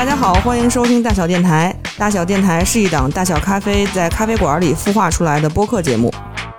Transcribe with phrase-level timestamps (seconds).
[0.00, 1.76] 大家好，欢迎收听大小电台。
[1.98, 6.10] 大小电台是一档大小咖啡在咖啡馆里孵化出来的播客节目。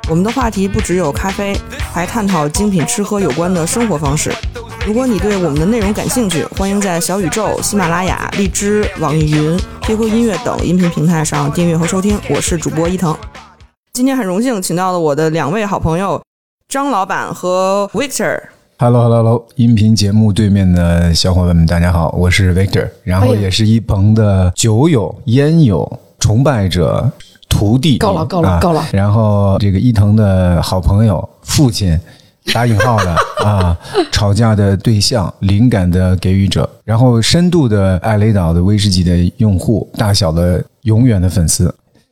[0.08, 1.60] 我们的话题不只有咖啡，
[1.92, 4.32] 还探讨精品吃喝有关的生活方式。
[4.86, 12.22] 如果你对我们的内容感兴趣，欢迎在小宇宙、喜马拉雅、荔枝、网易云、QQ 音乐等音频平台上订阅和收听。
[12.30, 13.18] 我是主播伊藤。
[13.92, 16.22] 今天很荣幸请到了我的两位好朋友
[16.68, 18.40] 张老板和 Victor。
[18.82, 19.46] Hello，Hello，Hello！
[19.58, 27.08] 音频节目对面的小伙伴们，大家好，我是 Victor，然后也是一鹏的酒友、烟友、崇拜者、
[27.48, 31.96] 徒弟，够了够了啊够了然后这个伊藤的好朋友、父亲，
[32.52, 33.78] 打引号的 啊，
[34.12, 41.72] 吵架的对象、灵感的给予者，然后深度的艾雷岛的威士忌的用户，大小的永远的粉丝。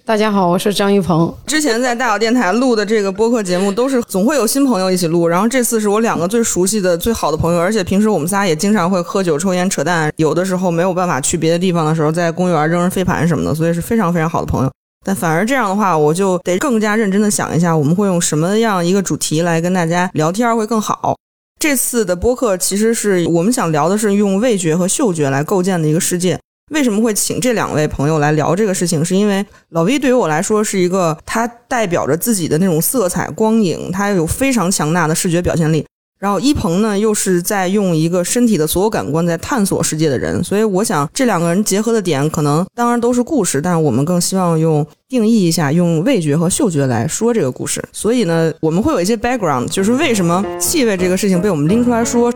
[0.09, 1.31] 大家好，我是张一鹏。
[1.45, 5.27] 之前在大小电台录的这个播客节目，都是总会有新朋友一起录。
[5.27, 10.11] 然后这次是我两个最熟悉的、最好的朋友，而且平时我们仨也经常会喝酒、抽烟、扯淡。
[10.15, 14.71] 有的时候没有办法去别的地方的时候，在公园扔扔飞盘什么的，所以是非常非常好的朋友。
[15.05, 21.15] 但反而这样的话，我就得更加认真的想一下，我们会用什么样一个主题来跟大家聊天会更好。
[21.59, 26.39] 这次的播客其实是我们想聊的是用味觉和嗅觉来构建的一个世界。
[26.69, 29.03] 为什么会请这两位朋友来聊这个事情？
[29.03, 35.85] 是因为老 V 对于我来说是一个，他代表着自己的那种色彩、光影，他有非常强大的视觉表现力。
[36.19, 47.81] 然后一鹏呢，又是在用一个身体的所有感官在探索世界的人，所以我想这两个人结合的点，可能当然都是故事，但是我们更希望用定义一下，用味觉和嗅觉来说这个故事。
[47.93, 52.29] 所以呢，我们会有一些 background，就是为什么气味这个事情被我们拎出来说。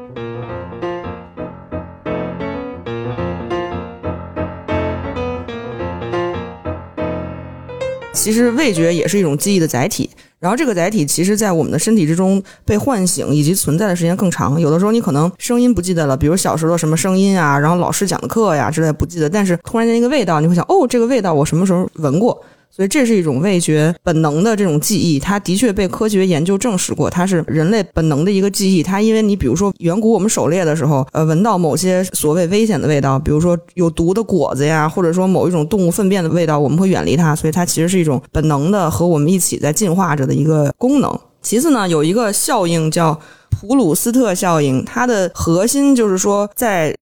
[8.24, 14.58] 其实味觉也是一种记忆的载体，然后这个载体其实在我们的身体之中被唤醒以及存在的时间更长。
[14.62, 22.42] 有的时候你可能声音不记得了，比如小时候什么声音啊，然后老师讲的课呀之类的不记得，但是突然间一个味道，你会想，哦，这个味道我什么时候闻过？
[22.76, 28.82] 所以这是一种味觉本能的这种记忆，它的确被科学研究证实过，它是人类本能的一个记忆。
[28.82, 37.36] 它因为你比如说远古我们狩猎的时候，呃，闻到某些所谓危险的味道，比如说有毒的果子呀，或者说某一种动物粪便的味道，我们会远离它。
[37.36, 41.16] 所以它其实是一种本能的和我们一起在进化着的一个功能。
[41.44, 43.20] 其次呢，有一个效应叫
[43.52, 46.98] 普鲁斯特效应，它的核心就是说在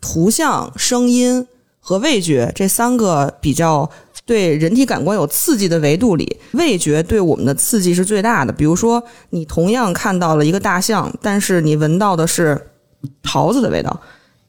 [0.00, 1.46] 图像、声音
[1.78, 3.88] 和味觉这三个比较。
[4.24, 8.52] 对人体感官有刺激的维度里，味觉对我们的刺激是最大的。
[8.52, 12.68] 比如说，你同样看到了一个大象，但是你闻到的是
[13.22, 14.00] 桃子的味道，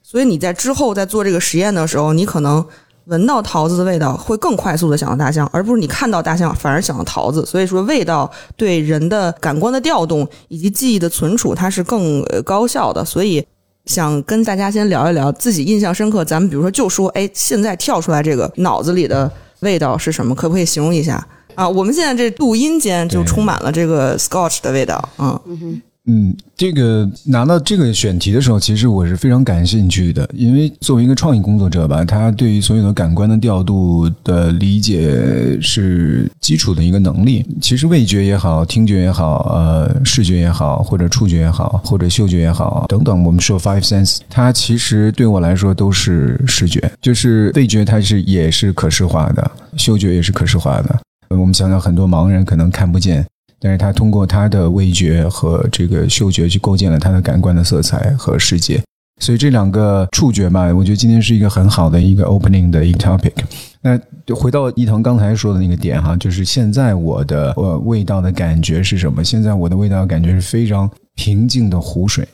[0.02, 2.66] 所以你在之后在做这个实验的时候，你可能
[3.06, 7.46] 闻到桃子的味道会更快速的想到大象，而不是你看到大象反而想到桃子。
[7.46, 13.04] 所以说，味道对人的感官的调动以及记忆的存储，它是更高效的。
[13.04, 13.46] 所以。
[13.86, 19.30] 想跟大家先聊一聊自己印象深刻，咱们比如说就说，哎，现在跳出来这个脑子里的
[19.64, 20.36] 味道是什么？
[20.36, 21.26] 可不可以形容一下
[21.56, 21.68] 啊？
[21.68, 37.46] 我们现在这录音间就充满了这个 Scotch 的味道，嗯嗯，嗯这个拿到这个选题的时候，其实我是非常感兴趣的，因为作为一个创意工作者吧，他对于所有的感官的调度的理解是基础的一个能力。
[37.62, 51.00] 其实味觉也好，听觉也好，呃，视觉也好，或者触觉也好，或者嗅觉也好，等等，我们说 five sense，它其实对我来说都是视觉，就是味觉它是也是可视化的，嗅觉也是可视化的。
[51.30, 53.26] 我们想想，很多盲人可能看不见。
[53.64, 58.84] 但是他通过他的味觉和这个嗅觉去构建了他的感官的色彩和世界，
[59.22, 63.32] 所以这两个触觉嘛，我觉得今天是一个很好的一个 opening 的一个 topic。
[63.80, 63.98] 那
[64.36, 69.24] 回到伊藤刚才说的那个点哈，就是现在我的呃味道的感觉是什么？
[69.24, 72.28] 现在我的味道感觉是非常平静的湖水，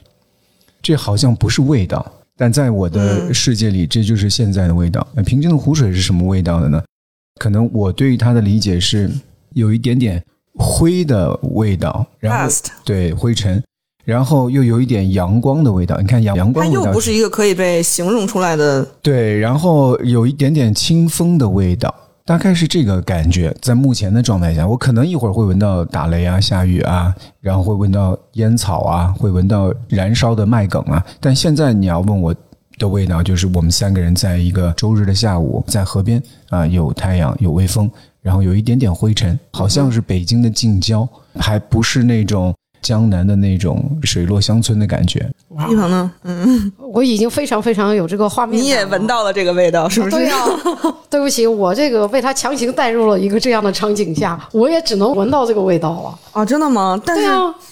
[0.81, 5.07] 这好像不是味道，但在我的世界里，这就是现在的味道。
[5.13, 6.81] 那平静的湖水是什么味道的呢？
[7.39, 9.11] 可能我对于它的理解是
[9.53, 10.19] 有一点点。
[10.59, 12.53] 灰的味道，然后
[12.83, 13.63] 对灰尘，
[14.03, 15.97] 然后又有一点阳光的味道。
[15.99, 18.85] 你看阳阳光它又不是一个可以被形容出来的。
[19.01, 21.93] 对，然后有一点点清风的味道，
[22.25, 23.55] 大概是这个感觉。
[23.61, 31.03] 在目前的状态下，我可能一会儿会闻到打雷啊、下雨啊，然后会闻到烟草啊，会闻到燃烧的麦梗啊。
[31.21, 32.35] 但现在你要问我
[32.77, 37.89] 的味道，就是我们三个人在一个周日的下午，在河边啊，有太阳，有微风。
[38.21, 41.07] 然后有一点点灰尘，好像是北京的近郊，
[41.39, 45.29] 还不是那种江南的那种水落乡村的感觉。
[45.69, 46.11] 一鹏呢？
[46.23, 48.61] 嗯，我已经非常非常有这个画面。
[48.61, 50.17] 你也闻到了这个味道，是不是？
[50.17, 50.45] 对啊。
[51.09, 56.19] 对不起，我这个被他强行带入了一个这样的场景下，我也只能闻到这个味道了。
[56.31, 57.01] 啊，真的吗？
[57.05, 57.25] 但是。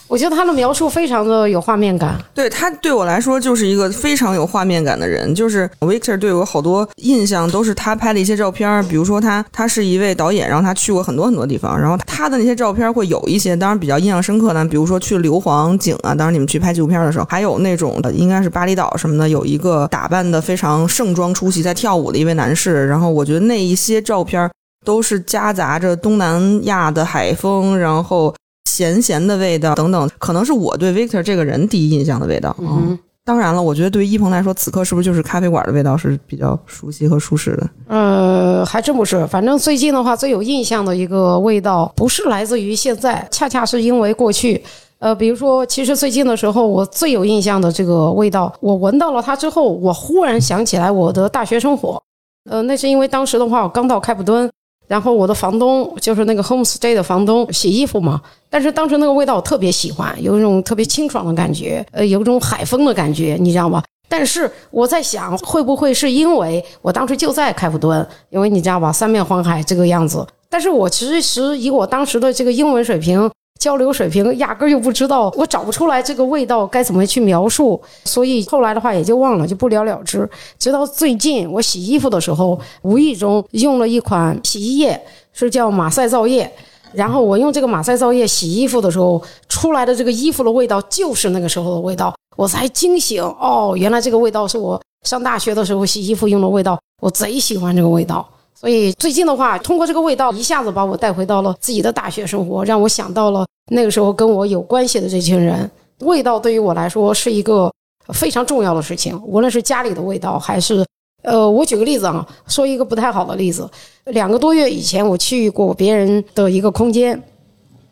[0.10, 5.36] 我觉得他的描述非常的有画面感，对他对我来说就是一个非常有画面感的人。
[5.36, 24.50] 就是 Victor 对我好多印象都是他拍的一些照片，比如说他他是一位导演，然后他去过很多很多地方，然后他的那些照片会有一些当然比较印象深刻的，比如说去硫磺井啊，当时你们去拍纪录片的时候，还有那种的应该是巴厘岛什么的，有一个打扮的非常盛装出席在跳舞的一位男士，然后我觉得那一些照片
[24.86, 28.34] 都是夹杂着东南亚的海风，然后。
[28.68, 32.54] 咸咸的味道等等，可能是我对 Victor 这个人第一印象的味道。
[32.60, 37.70] 嗯，当然了，我觉得对于一鹏来说，此刻是不是就是咖啡馆的味道是比较熟悉和舒适的？
[37.88, 39.26] 呃，还真不是。
[39.28, 44.62] 反正最近的话，最有印象的一个味道，不是来自于现在，恰恰是因为过去。
[45.00, 52.02] 呃，比如说，其实最近的时候，我最有印象的这个味道，我闻到了它之后，我忽然想起来我的大学生活。
[52.50, 54.50] 呃，那是因为当时的话，我刚到开普敦。
[54.88, 63.84] 然后我的房东就是那个 homestay 的房东洗衣服嘛，但是当时那个味道我特别喜欢，有一种特别清爽的感觉，呃，有一种海风的感觉，你知道吗？
[64.10, 70.26] 但是我在想，会不会是因为我当时就在开普敦，因为你知道吧，三面环海这个样子。
[70.50, 73.30] 但是我其实以我当时的这个英文水平。
[73.58, 80.30] 交流水平压根儿又不知道，我找不出来这个味道该怎么去描述，所以后来的话也就忘了，就不了了之。
[80.60, 85.02] 直到最近我洗衣服的时候，无意中用了一款洗衣液，
[85.34, 86.52] 是叫马赛皂液。
[86.94, 98.28] 然后我用这个马赛皂液洗衣服的时候，出来的这个衣服的味道就是那个时候的味道，我才惊醒哦，原来这个味道是我上大学的时候洗衣服用的味道，我贼喜欢这个味道。
[98.60, 105.70] 所以最近的话，通过这个味道，一下子把我带回到了自己的大学生活，让我想到了那个时候跟我有关系的这群人。
[106.00, 107.72] 味道对于我来说是一个
[108.14, 110.84] 非常重要的事情，无论是家里的味道，还是
[111.22, 113.70] 呃，我举个例子啊，说一个不太好的例子。
[114.06, 117.14] 两个多月以前，我去过别人的一个空间，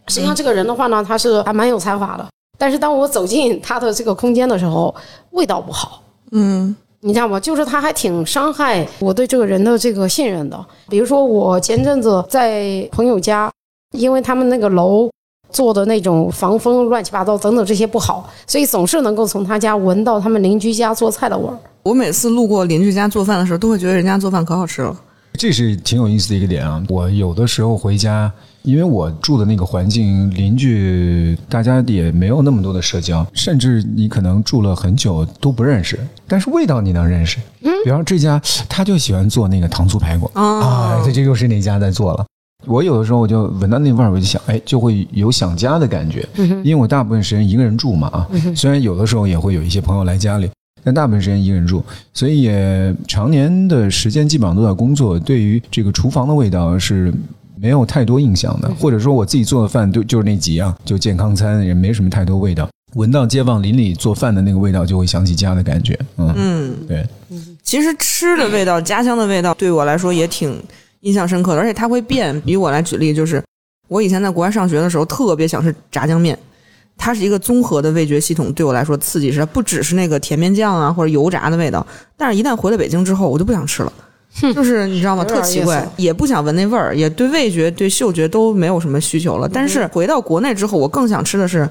[0.08, 2.28] 实际上这个人的话呢，他是还蛮有才华的，
[2.58, 4.96] 但是当我走进他的这个空间的时候，
[5.30, 6.02] 味道不好。
[6.32, 6.76] 嗯。
[7.06, 7.40] 你知道吗？
[7.40, 10.66] 就是他还挺伤害我对这个人的这个信任的。
[10.90, 13.52] 比如说，我前阵子在朋友家，
[13.92, 15.07] 因为他们那个楼
[15.52, 21.56] 做的那种防风乱七八糟等等这些不好，所以总是能够从他家闻到他们邻居家做菜的味儿。
[21.84, 25.00] 我每次路过邻居家做饭的时候，都会觉得人家做饭可好吃了。
[25.34, 26.84] 这是挺有意思的一个点啊！
[26.90, 28.31] 我有的时候回家，
[28.66, 37.38] 因为我住的那个环境，邻居大家也没有那么多的社交，甚至你可能住了很久都不认识，但是味道你能认识。
[37.62, 42.26] 嗯，比方这家他就喜欢做那个糖醋排骨啊，这这又是哪家在做了？
[42.66, 46.28] 我有的时候我就闻到那味儿，我就想，哎，就会有想家的感觉。
[46.38, 50.50] 嗯因为我大部分时间一个人住嘛啊，虽然有的时候也会有一些朋友来家里。
[50.84, 51.84] 但大部分时间一个人住，
[52.14, 57.12] 所以也常年的时间基本上都在工作，对于这个厨房的味道是
[57.60, 58.69] 没有太多印象的。
[58.75, 62.69] 或者说我自己做的饭都就是那几样，就健康餐，也没什么太多味道。
[62.94, 66.00] 闻到街坊邻里做饭的那个味道，就会想起家的感觉。
[66.18, 67.06] 嗯，对。
[67.62, 70.62] 其实吃的味道，家乡的味道，对我来说也挺
[71.02, 72.40] 印象深刻的，而且它会变。
[72.42, 73.44] 比我来举例，就是
[73.88, 76.38] 我以前在国外上学的时候，特别想吃炸酱面。
[76.98, 81.86] 它是一个综合的味觉系统，对我来说刺激是它不只是那个甜面酱啊或者油炸的味道，
[82.16, 83.92] 但是一旦回了北京之后，我就不想吃了，
[84.54, 85.24] 就是你知道吗？
[85.24, 89.48] 特奇怪，也不想闻那味儿，也对味觉、对嗅觉都没有什么需求了。
[89.48, 91.68] 但是回到国内之后，我更想吃的是，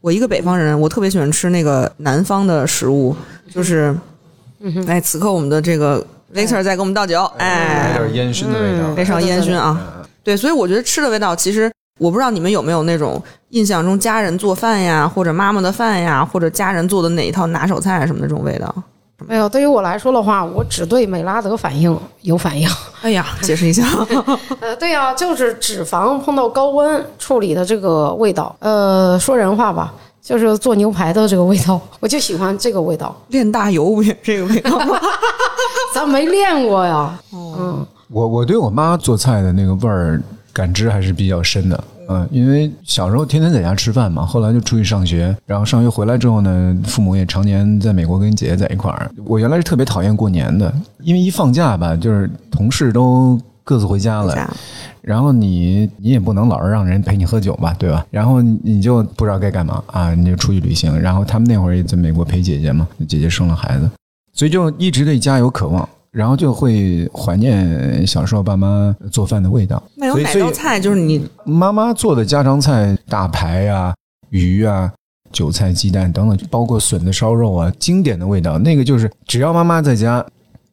[0.00, 3.14] 我一个北方人，我特别喜欢吃那个南方的食物，
[3.52, 3.94] 就是，
[4.86, 10.06] 哎，此刻我们的这个 Victor 在给我们倒酒，哎，有点烟熏的味道，非常烟熏啊。
[10.22, 11.70] 对，所以我觉得吃的味道其实。
[12.00, 18.82] 我不知道你们有没有那种印象中家人做饭呀，或者妈妈的饭呀，或者家人做的哪一套拿手菜什么的这种味道？
[19.26, 19.48] 没有。
[19.48, 22.68] 对于我来说的话，我只对美拉德反应有反应。
[23.02, 23.84] 哎呀，解释一下。
[24.60, 28.54] 呃，对呀，就是脂肪碰到高温处理的这个味道。
[28.58, 29.92] 呃，说人话吧，
[30.22, 33.14] 就是做牛排的这个味道，我就喜欢这个味道。
[33.28, 34.98] 炼大油不也这个味道吗？
[35.94, 37.18] 咱没练过呀。
[37.32, 40.20] 嗯，我我对我妈做菜的那个味儿。
[40.54, 49.10] 感知还是比较深的，嗯，因为小时候天天在家吃饭嘛，后来就出去上学，然后上学回来之后呢，父母也常年在美国跟姐姐在一块儿。
[49.24, 54.50] 我原来是特别讨厌过年的，因为一放假吧，就是同事都各自回家了，
[55.00, 58.06] 然后你你也不能老是让人陪你喝酒吧，对吧？
[58.10, 60.98] 然后你就不知道该干嘛啊，你就出去旅行。
[61.00, 63.90] 然后他们那会儿也在美国陪姐姐嘛，姐姐生了孩子，
[64.32, 65.88] 所以就一直对家有渴望。
[66.14, 69.82] 然后就会怀念小时候爸妈做饭的味道。
[69.96, 72.96] 那有哪道菜就是你妈妈做的家常菜？
[73.08, 73.92] 大排呀、
[74.30, 74.92] 鱼啊、
[75.32, 78.56] 韭菜、鸡蛋等等，包括笋子烧肉啊，经典的味道。
[78.60, 80.24] 那个就是只要妈妈在家，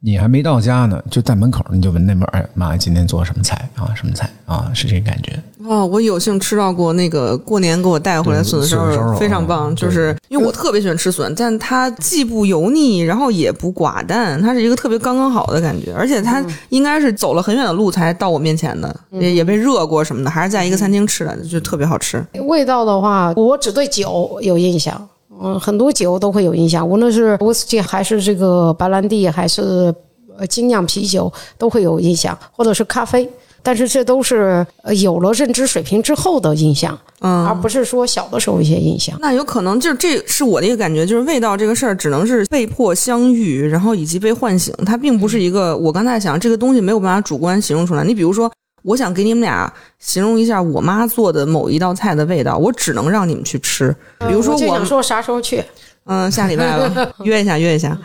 [0.04, 3.88] 你还没到家呢，就在门口你就闻那味儿，哎，妈今天做什么菜啊？
[3.94, 4.68] 什么菜啊？
[4.74, 5.40] 是这个感觉。
[5.64, 9.72] 哦，我有幸吃到过那个过年给我带回来笋子烧肉，笋子烧肉非常棒。
[9.72, 15.94] 嗯就是因为我特别喜欢吃笋，但它既不油腻，然后也不寡淡，它是一个特别刚刚好的感觉。
[15.94, 22.20] 而且它应该是走了很远的路才到我面前的，也也被热过什么的，还是在一个餐厅吃的，就特别好吃。
[22.48, 25.08] 味道的话，我只对酒有印象。
[25.42, 29.94] 嗯，很多酒都会有印象，无论是威士忌还是这个白兰地，还是
[30.38, 33.28] 呃精酿啤酒，都会有印象，或者是咖啡。
[33.64, 39.16] 但是这都是呃有了认知水平之后的印象，嗯，而不是说小的时候一些印象。
[39.20, 48.02] 那有可能就是这是我的一个感觉，就是味道这个事儿只能是被迫相遇，然后以及被唤醒，它并不是一个我刚才想这个东西没有办法主观形容出来。
[48.02, 48.50] 你比如说，
[48.82, 53.94] 我想给你们俩形容一下我妈做的某一道菜的味道，我只能让你们去吃。
[54.26, 55.62] 比如说我我就想说啥时候去？
[56.04, 57.96] 嗯，下礼拜吧， 约一下，约一下。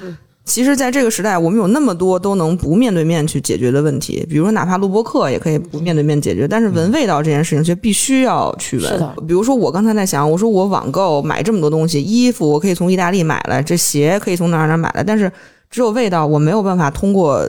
[0.46, 9.13] 其实，在这个时代，我们有那么多都能不面对面去解决的问题，比如说哪怕录播课也可以不面对面解决，但是闻味道这件事情却必须要去闻是的。
[9.27, 15.29] 比如说，我刚才在想，我说我网购买这么多东西，衣服我可以从意大利买来，这鞋可以从哪儿哪儿买来，但是
[15.69, 17.46] 只有味道，我没有办法通过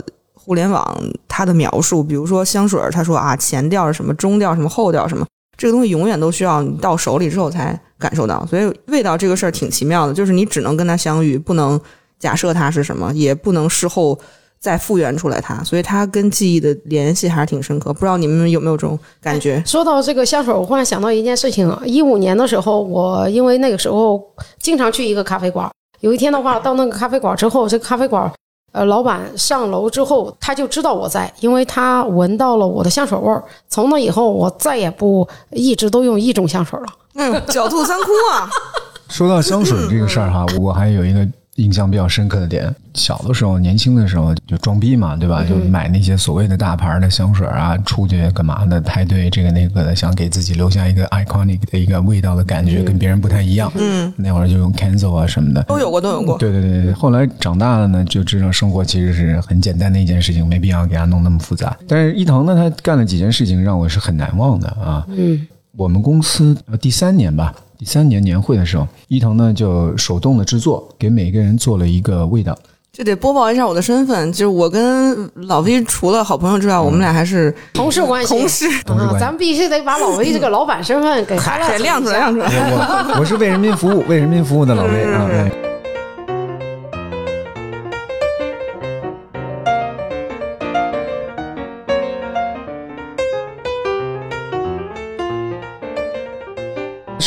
[0.48, 5.26] 互联网它的描述，比如说香水儿，他说啊前调是什么，中调什么，后调什么，
[5.58, 11.78] 这个东西永远都需要你到手里之后才感受到，所以味道这个事儿挺奇妙的，就是你只能跟它相遇，不能
[12.18, 14.18] 假设它是什么，也不能事后
[14.58, 17.92] 再复原出来它，所以它跟记忆的联系还是挺深刻。
[17.92, 19.62] 不知道你们有没有这种感觉？
[19.66, 21.70] 说到这个香水，我忽然想到一件事情。
[21.84, 24.18] 一五年的时候，我因为那个时候
[24.62, 28.32] 经常去一个咖啡馆，有一天的话到那个咖啡馆之后，这咖啡馆
[28.72, 33.42] 呃老板上楼之后，他就知道我在，因为他闻到了我的香水味儿。
[33.68, 36.86] 从那以后，我再也不一直都用一种香水了。
[37.14, 38.48] 嗯，狡兔三窟啊！
[39.08, 41.26] 说到香水这个事儿哈，我还有一个
[41.58, 42.74] 印象比较深刻的点。
[42.94, 45.44] 小的时候，年轻的时候就装逼嘛，对吧？
[45.48, 53.70] 就买那些所谓的大牌的香水啊，出去干嘛的，排队这个那个的，想给自己留下一个 iconic 的一个味道的感觉，跟别人不太一样。
[53.76, 56.38] 嗯，那会儿就用 Canso 啊什么的，都有过，都有过。
[56.38, 61.76] 对对对对，后来长大了呢，就知道生活其实是很简单的一件事情，没必要给它弄那么复杂。
[61.86, 65.06] 但是伊藤呢，他干了几件事情让我是很难忘的啊。
[65.08, 65.46] 嗯，
[65.76, 72.58] 我们公司呃第三年吧，第三年年会的时候，伊藤呢就手动的制作，给每个人做了一个味道。
[72.90, 78.66] 就得播报一下我的身份，就是我跟老 V 除了好朋友之外，我们俩还是同事关系，同事。
[78.66, 82.48] 啊，同事关系咱们必须得把老 V 这个老板身份给给， 亮出来，亮出来。
[82.48, 85.28] 我我 我是为人民服务，为人民服务的老 V 啊。
[85.30, 85.67] 哎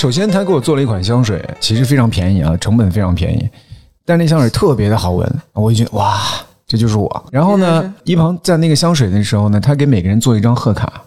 [0.02, 3.48] 首先，他给我做了一款香水，其实非常便宜啊，成本非常便宜，
[4.04, 6.20] 但是那香水特别的好闻，我就觉得哇，
[6.66, 7.24] 这就是我。
[7.32, 11.04] 然后呢，一旁在那个香水的时候呢，他给每个人做一张贺卡，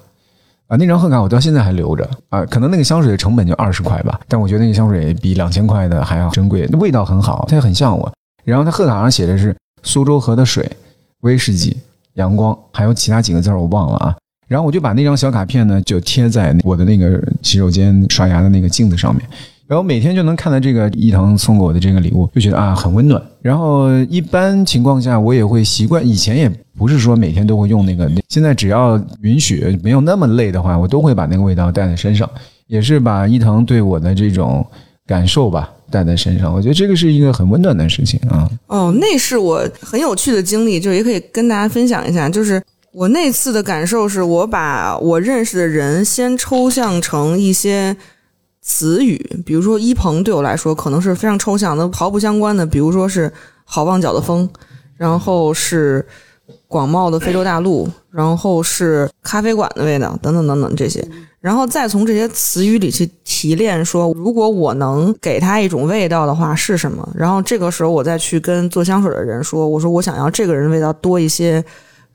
[0.69, 8.13] 啊，那张贺卡我到现在还留着啊，可能那个香水的成本就二十块吧，但我觉得那个香水比两千块的还要珍贵，那味道很好，它也很像我。
[8.45, 10.71] 然后它贺卡上写的是苏州河的水、
[11.23, 11.77] 威士忌、
[12.13, 14.15] 阳光，还有其他几个字儿我忘了啊。
[14.55, 19.21] 然后我就把那张小卡片呢，就贴在我的那个洗手间刷牙的那个镜子上面。
[19.67, 23.21] 然后每天就能看到这个伊藤送给我的这个礼物，就觉得啊很温暖。
[23.43, 32.31] 然后一般情况下我也会习惯，以前也不是说每天都会用那个，现在只要允许没有那么累的话，我都会把那个味道带在身上，
[32.69, 34.65] 也是把伊藤对我的这种
[35.05, 36.55] 感受吧带在身上。
[36.55, 38.49] 我觉得这个是一个很温暖的事情啊。
[38.69, 42.29] 哦，那是我很有趣的经历，就是也可以跟大家分享一下。
[42.29, 42.63] 就是
[42.95, 47.97] 我那次的感受是，我把我认识的人先抽象成一些
[48.61, 53.31] 词语，比如说一鹏对我来说可能是非常抽象的、毫不相关的，比如说是
[53.65, 54.49] 好望角的风，
[54.97, 56.07] 然后是
[56.69, 61.05] 广袤的非洲大陆，然后是咖啡馆的味道，等等等等这些。
[61.41, 67.07] 然后再从这些词语里去提炼，说如果我能给他一种味道的话是什么？
[67.13, 71.63] 然后这个时候我再去跟做香水的人说，我说我想要这个人味道多一些，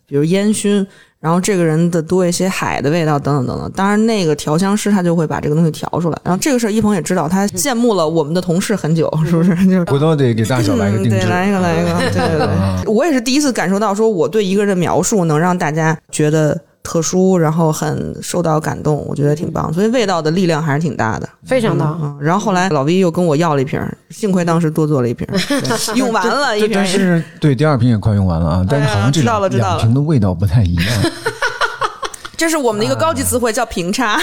[0.09, 0.85] 比如烟熏，
[1.19, 3.71] 然后这个人的多一些海的味道，等等等等。
[3.73, 6.19] 当然，那个调香师他就会把这个东西调出来。
[6.23, 9.55] 然后这个事儿一鹏也知道，他羡慕了我们的同事很久，是不是？
[9.69, 12.47] 就是回头得给大小来个定制，来一个，来一个， 对对
[12.83, 12.93] 对。
[12.93, 19.71] 我也是第一次感受到，说我对一个人的描述能让大家觉得特殊，然后很受到感动，我觉得挺棒。
[19.71, 21.29] 所以味道的力量还是挺大的。
[21.45, 21.95] 非常大。
[22.01, 23.79] 嗯，然后后来老 V 又跟我要了一瓶，
[24.09, 25.27] 幸亏当时多做了一瓶，
[25.93, 26.83] 用完了一瓶。
[26.83, 30.85] 是对第二瓶也快用完了啊，但是好像这知道了两知道了两瓶的味道不太一样。
[32.39, 34.17] 这是我们的一个高级词汇，叫平差。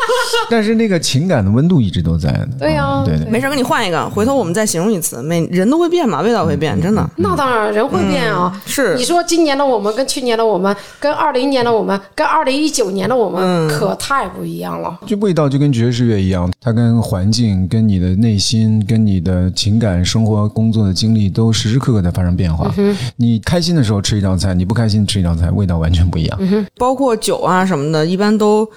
[0.50, 2.48] 但是那个情感的温度一直都在的。
[2.58, 3.26] 对呀啊对对。
[3.30, 5.22] 没事，给你换一个，回头我们再形容一次。
[5.22, 8.60] 每人都会变嘛，味道会变，真的那当然，人会变啊。
[8.66, 15.00] 是你说今年的我们跟去年的我们，跟二零年的我们，跟二零一九年的我们，可太不一样了。
[15.06, 22.70] 就味道就跟爵士乐一样，它跟环境、跟你的内心、跟你的情感、生活、工作的经历都时时刻刻在发生变化。
[23.16, 26.66] 你开心的时候吃一道菜，你不开心吃一道菜，味道完全不一样。
[26.76, 28.68] 包括酒啊什么的，一般都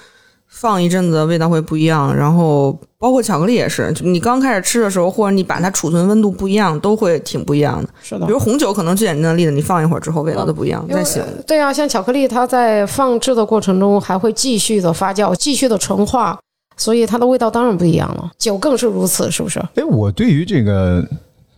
[0.46, 2.14] 放一阵子，味道会不一样。
[2.14, 7.88] 然后包括巧克力也是，就你刚开始吃的时候，或者你把它储存温度不一样，都会挺不一样的。
[8.02, 10.86] 是的比如红酒，可能最简单的例子，你放一会儿之后，味道都不一样。
[10.88, 16.38] 再醒，对啊，像巧克力，它在放置的过程中还会继续的发酵，继续的纯化，
[16.76, 18.30] 所以它的味道当然不一样了。
[18.38, 19.58] 酒更是如此，是不是？
[19.74, 21.04] 哎，我对于这个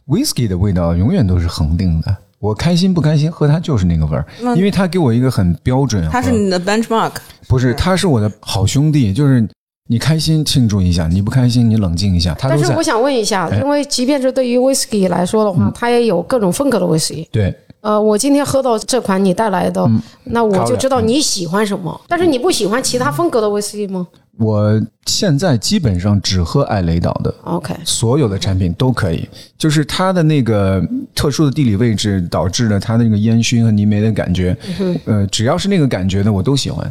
[0.08, 2.16] whisky 的味道永远都是恒定的。
[2.40, 4.24] 我开心不开心，喝它就是那个味儿，
[4.56, 6.04] 因为它给我一个很标准。
[6.04, 7.12] 和它是你的 benchmark。
[7.48, 9.46] 不是，它是我的好兄弟，就是
[9.88, 12.82] 你开心庆祝一下，你不开心你冷静一下，但是我。
[12.82, 17.26] 想问一下，哎因为即便是对于 whisky 来说的话，它也有各种风格的 whisky。
[17.32, 22.00] 对，呃，我今天喝到这款你带来的，嗯那我就知道你喜欢什么。
[22.08, 24.06] 但是你不喜欢其他风格的 whisky 吗
[24.38, 30.80] 我现在基本上只喝艾雷岛的，？OK，所有的产品都可以，就是它的那个
[31.12, 34.56] 特殊的地理位置导致了它的那个烟熏和泥煤的感觉，
[35.06, 36.88] 呃，只要是那个感觉的我都喜欢。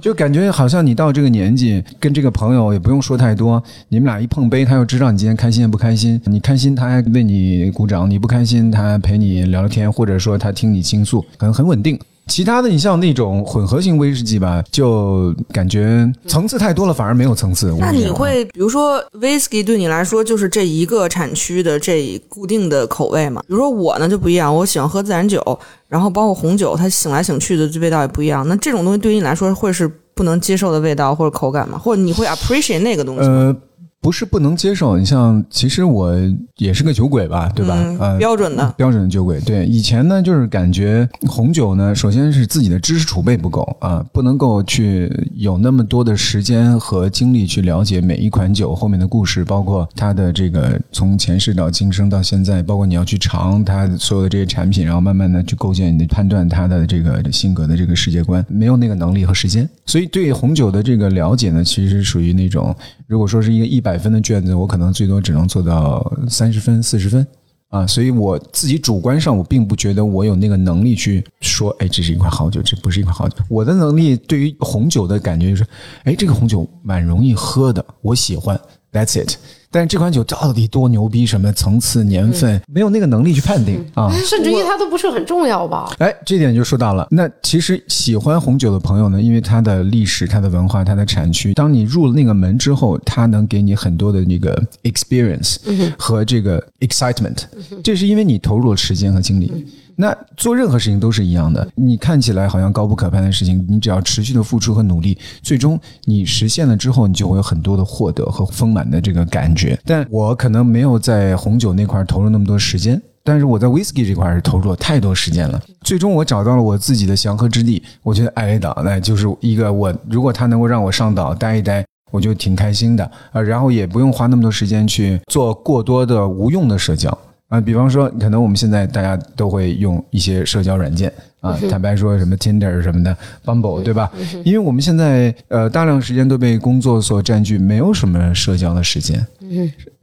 [0.00, 6.20] 就感觉好像你到这个年纪，跟这个朋友也不用说太多，你们俩一碰杯，他就知道你今天开心不开心。
[6.26, 11.98] 你开心，他还为你鼓掌；你不开心，他还陪你聊聊天，或者说他听你倾诉，可能很稳定。
[12.30, 17.74] 其他的，你像那种混合型威士忌吧，就感觉层次太多了，反而没有层次。
[17.80, 23.42] 那你会，比如说 whisky 对你来说就是这一个产区的这固定的口味嘛？
[23.48, 25.42] 比如说我呢就不一样，我喜欢喝自然酒，
[25.88, 28.46] 然后包括红酒，它醒来醒去的味道也不一样。
[28.46, 31.76] 那这种东西对于你来说会是不能接受的味道或者口感吗？
[31.76, 33.34] 或者你会 appreciate 那个东西吗？
[33.34, 33.56] 呃，
[34.00, 34.96] 不是不能接受。
[34.96, 36.16] 你像，其实我
[36.56, 37.74] 也是个酒鬼吧，对吧？
[37.76, 38.74] 嗯呃，标准的。
[38.76, 39.38] 标准的酒鬼。
[39.40, 59.68] 对，以前呢，就是感觉红酒呢，首先是自己的知识储备不够啊，不能够去有那么多的时间和精力去了解每一款酒后面的故事，包括它的这个从前世到今生到现在，包括你要去尝它所有的这些产品，然后慢慢的去构建你的判断它的这个性格的这个世界观，没有那个能力和时间。
[59.84, 62.74] 所以对红酒的这个了解呢，其实属于那种，
[63.10, 67.26] 如果说是一个一百分的卷子，我可能最多只能做到三十分、四十分。
[67.66, 73.36] 啊，所以我自己主观上，我并不觉得我有那个能力去说，哎，这是一款好酒，这不是一款好酒。
[73.48, 75.66] 我的能力对于红酒的感觉就是，
[76.04, 78.60] 哎，这个红酒蛮容易喝的，我喜欢
[78.92, 79.36] ，That's it。
[79.70, 84.10] 但是这款酒到底多牛逼，什么层次、年份，没有那个能力去判定啊。
[84.26, 85.88] 甚至于它都不是很重要吧？
[85.98, 87.06] 哎，这点就说到了。
[87.10, 95.58] 那其实喜欢红酒的朋友呢，因为它的历史、它的文化、它的产区，当你入了那个门之后，它能给你很多的那个 experience
[95.96, 97.44] 和这个 excitement，
[97.84, 99.66] 这是因为你投入了时间和精力。
[99.96, 109.78] 那做任何事情都是一样的，你看起来好像高不可攀的事情，你只要持续的付出和努力，最终你实现了之后，你就会有很多的获得和丰满的这个感觉。
[109.84, 115.60] 但我可能没有在红酒那块投入那么多时间，但是我在 whisky 这块是投入了太多时间了。
[115.82, 121.84] 最终我找到了我自己的祥和之地，我觉得艾雷岛那就是一个我，如果它能够让我上岛待一待。
[122.12, 127.16] 我就挺开心的啊，然后也不用花那么多时间去做过多的无用的社交
[127.50, 127.60] 啊。
[127.60, 134.10] 比方说，可能我们现在大家都会用一些社交软件啊，坦白说什么 Tinder 什么的，Bumble 对吧？
[134.44, 139.26] 因为我们现在呃大量时间都被工作所占据，没有什么社交的时间，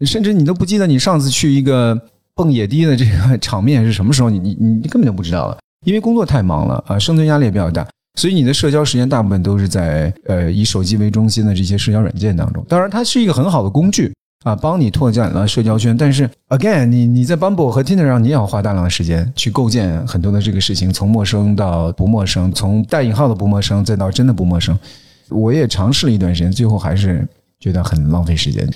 [0.01, 1.99] 甚至你都不记得你上次去一个
[2.35, 7.87] 蹦野迪的这个 场面是什么时候，你你你根本就不知道了，因为工作太忙了啊，生存压力也比较大。
[8.19, 12.65] 所以你的社交时间大部分都是在呃以手机为中心的这些社交软件当中。
[12.67, 14.11] 当然，它是一个很好的工具
[14.43, 15.95] 啊，帮你拓展了社交圈。
[15.97, 24.77] 但是 again，你你在 Bumble 和 Tinder 上，你也要花大量的时间去构建很多的这个事情，从陌生到不陌生，从带引号的不陌生再到真的不陌生。
[25.29, 27.27] 我也尝试了一段时间，最后还是
[27.59, 28.67] 觉得很浪费时间。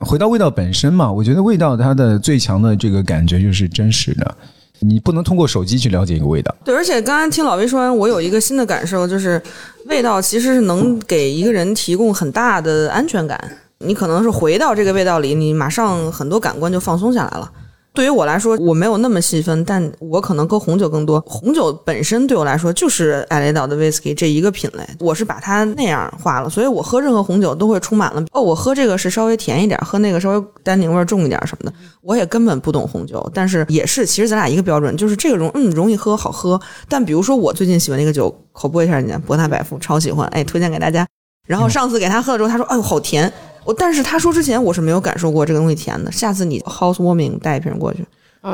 [0.00, 4.34] 回到味道本身嘛，我觉得味道它的最强的这个感觉就是真实的。
[4.80, 9.42] 你不能通过手机去了解一个味道，对，而且刚刚听老魏说完，我有一个新的感受，就是
[9.86, 13.38] 味道其实是能给一个人提供很大的安全感。
[13.84, 17.50] 你可能是回到这个味道里，你马上很多感官就放松下来了。
[17.94, 21.20] 对于我来说，我没有那么细分，但我可能喝红酒更多。
[21.26, 31.76] 红酒本身对我来说就是艾雷岛的 whisky 这一个品类，我是把它那样化了，所以我喝任何红酒都会充满了哦，我喝这个是稍微甜一点，喝那个稍微单宁味重一点什么的。
[32.02, 36.60] 我也根本不懂红酒，但是也是，其实咱俩一个标准，就是这个容嗯容易喝好喝。
[36.88, 41.04] 但比如说我最近喜欢那个酒，口播一下人家博纳百富，超喜欢，哎，推荐给大家。
[41.48, 43.32] 然后上次给他喝了之后，他说：“哎呦，好甜。”
[43.64, 46.10] 我但是他说之前我是没有感受过这个东西甜的。
[46.10, 48.04] 下次你 housewarming 带一瓶过去，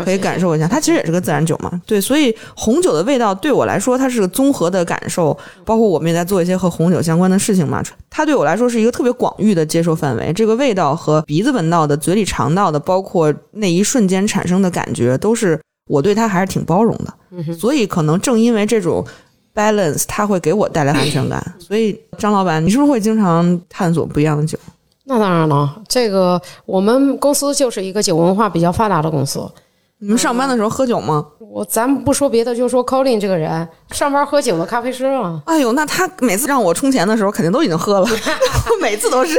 [0.05, 0.67] 可以感受一下。
[0.67, 2.01] 它其实也是个自然酒嘛，对。
[2.01, 5.37] 所以红酒的味道对我来说，它是个综合的感受。
[5.65, 10.33] 包括我们也在做一些和红酒相关的事情嘛，它对我来说是一个特别广域的接受范围。
[10.33, 17.55] 这个味道和鼻子闻到的、嘴里尝到的，包括那一瞬间产生的感觉，都是我对它还是挺包容的。
[17.55, 19.05] 所以可能正因为这种。
[19.57, 21.41] balance，它会给我带来安全感。
[21.61, 24.59] 所以，张老板，你是不是会经常探索不一样的酒？
[25.05, 29.47] 那当然了，这个我们公司就是一个酒文化比较发达的公司。
[29.99, 31.25] 你们上班的时候喝酒吗？
[31.39, 35.41] 我咱不说别的，就说 Colin 这个人，上班喝酒的咖啡师啊。
[35.47, 38.07] 哎呦，那他每次让我充钱的时候，肯定都已经喝了，
[38.83, 39.39] 每次都是。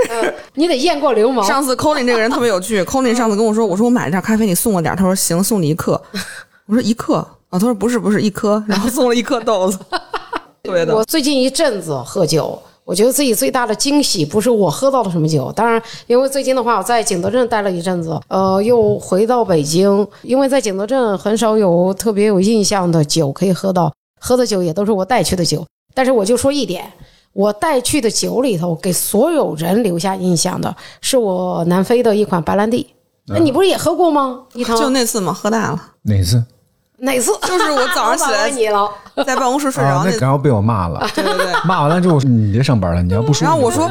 [0.54, 1.46] 你得验过流氓。
[1.46, 4.96] 上次 Colin 这个人特别有趣， Colin 上次跟我说，我说我买了点咖啡，你送我点。
[4.96, 6.02] 他说行，送你一克。
[6.68, 7.16] 我说一克。
[7.50, 9.78] 啊他说不是不是一颗，然后送了一颗豆子。
[10.64, 10.96] 对的。
[10.96, 25.66] 我最近一阵子喝酒，我觉得自己最大的惊喜不是我喝到了什么酒，当然，因为最近的话我在景德镇待了一阵子，呃，又回到北京，因为在景德镇很少有特别有印象的酒可以喝到，喝的酒也都是我带去的酒。
[25.96, 26.86] 但是我就说一点，
[27.34, 32.88] 我带去的酒里头给所有人留下印象的是我南非的一款白兰地。
[33.28, 34.44] 那你不是也喝过吗？
[34.54, 35.34] 一汤就那次吗？
[35.34, 35.82] 喝大了。
[36.04, 36.44] 哪次？
[37.06, 37.32] 哪次？
[37.48, 38.90] 就是我早上起来你了，
[39.26, 41.08] 在办公室睡着那，然后被我骂了。
[41.16, 43.46] 对对对， 骂完了之后，你别上班了，你要不舒服。
[43.46, 43.90] 然后我说，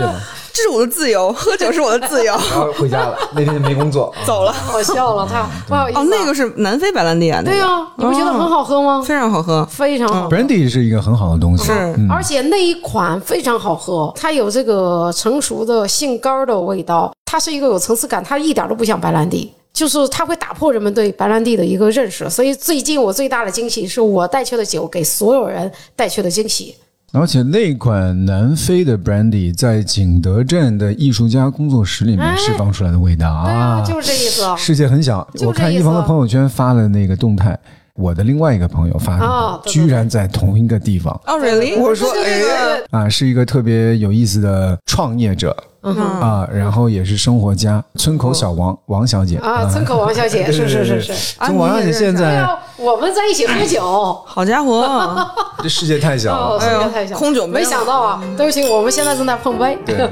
[0.53, 2.33] 这是我的自由，喝酒是我的自由。
[2.33, 4.53] 然后回家了，那天就没工作， 走了。
[4.53, 5.99] 好笑了，他不好意思。
[5.99, 7.41] 哦，那个是南非白兰地啊。
[7.43, 9.03] 对呀，你不觉得很好喝吗？
[9.05, 10.29] 非常好喝，非常好。
[10.29, 19.53] Brandy 是一个很好的东西，是，而且那一款非常好喝，它有这个成熟的杏干的味道，它是一个有层次感，它一点都不像白兰地。
[19.75, 26.77] 就是它会打破人们对白兰地的一个认识，所以最近我最大的惊喜是我带去的酒给所有人带去的惊喜。
[27.13, 34.43] 而且那款南非的 brandy 在景德镇的艺术家工作室里面释放出来的味道啊，就是这意思。
[34.57, 37.59] 世界很小，我看一鹏的朋友圈发了那个动态。
[37.95, 41.15] 我的另外一个朋友发的，居然在同一个地方。
[41.29, 41.79] 哦，really？
[41.81, 49.37] 我说，哎，啊，是一个特别有意思的创业者啊，然后也是生活家，村口小王王小姐。
[49.37, 51.37] 啊，村口王小姐是是是是。
[51.37, 52.47] 村口王小姐现在
[52.79, 53.83] 我们在一起喝酒，
[54.25, 55.15] 好家伙，
[55.63, 59.79] 这世界太小了，世界太小，空酒没想到啊，对不起，我们现在正在碰杯。
[59.85, 60.11] 对对。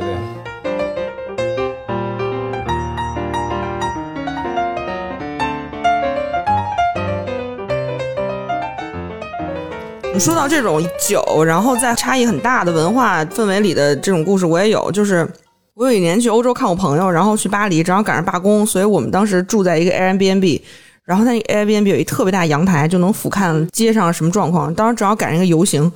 [10.12, 14.92] 你 说到这种酒，然后在差异很大的文化氛围里的这种故事，我也有。
[14.92, 15.26] 就是
[15.74, 20.60] 我有一年去欧洲看我朋友，然后去巴黎，正好赶上罢工，所以我们当时住在一个 Airbnb，
[21.04, 24.72] 然后那 Airbnb 有一特别大阳台，就能俯瞰街上什么状况。
[24.74, 25.90] 当时正好赶上一个游行，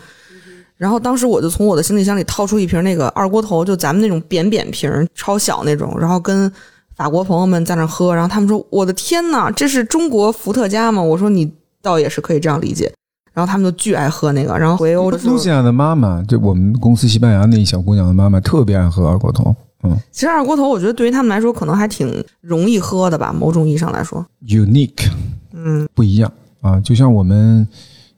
[0.79, 6.51] 然后当时我就从我的行李箱里掏出一瓶那个二锅头，就咱们那种扁扁瓶，超小那种，然后跟
[6.97, 12.91] 法国朋友们在那喝，然后他们说：“我的天呐，这是中国伏特加吗？”我说：“你倒也是可以这样理解。”
[13.35, 19.55] 然后他们就巨爱喝那个，然后回欧的时候，露西亚的妈妈，就我们公司西班牙那一小姑娘的妈妈，特别爱喝二锅头。
[19.87, 25.09] 嗯，其实二锅头，我觉得对于他们来说，可能还挺容易喝的吧，某种意义上来说，unique，
[25.55, 27.67] 嗯，不一样啊，就像我们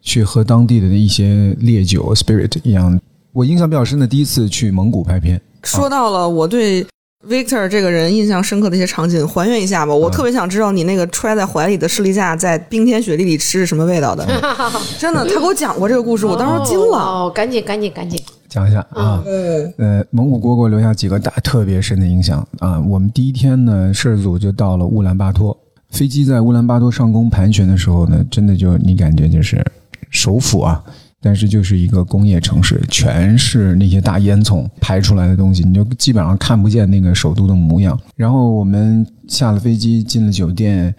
[0.01, 2.99] 去喝当地的一些烈酒 spirit 一样。
[3.33, 6.87] 我印象比较深的第一次去蒙古拍片，说到了我对。
[7.29, 9.93] Victor 这个人印象深刻的一些场景，还原一下吧。
[9.93, 14.25] 我特别想知道你那个揣在怀里的士力架在冰天雪地里吃是什么味道的。
[15.01, 16.97] 真的，他给我讲过这个故事，我当时惊了。
[16.97, 19.23] 哦，赶紧赶紧赶紧讲一下啊！
[19.77, 22.81] 呃，蒙古国给我留下几个大特别深的影响啊。
[22.81, 25.57] 我们第一天呢，摄制组就到了乌兰巴托，
[25.91, 29.65] 飞机在乌兰巴托上空盘旋的时候呢，真的就你感觉就是
[30.11, 30.83] 首府啊。
[31.21, 37.99] 但是就是一个工业城市，全是那些大烟囱排出来的东西，你就基本上看不见那个首都的模样。
[38.15, 40.95] 然后我们下了飞机，进了酒店，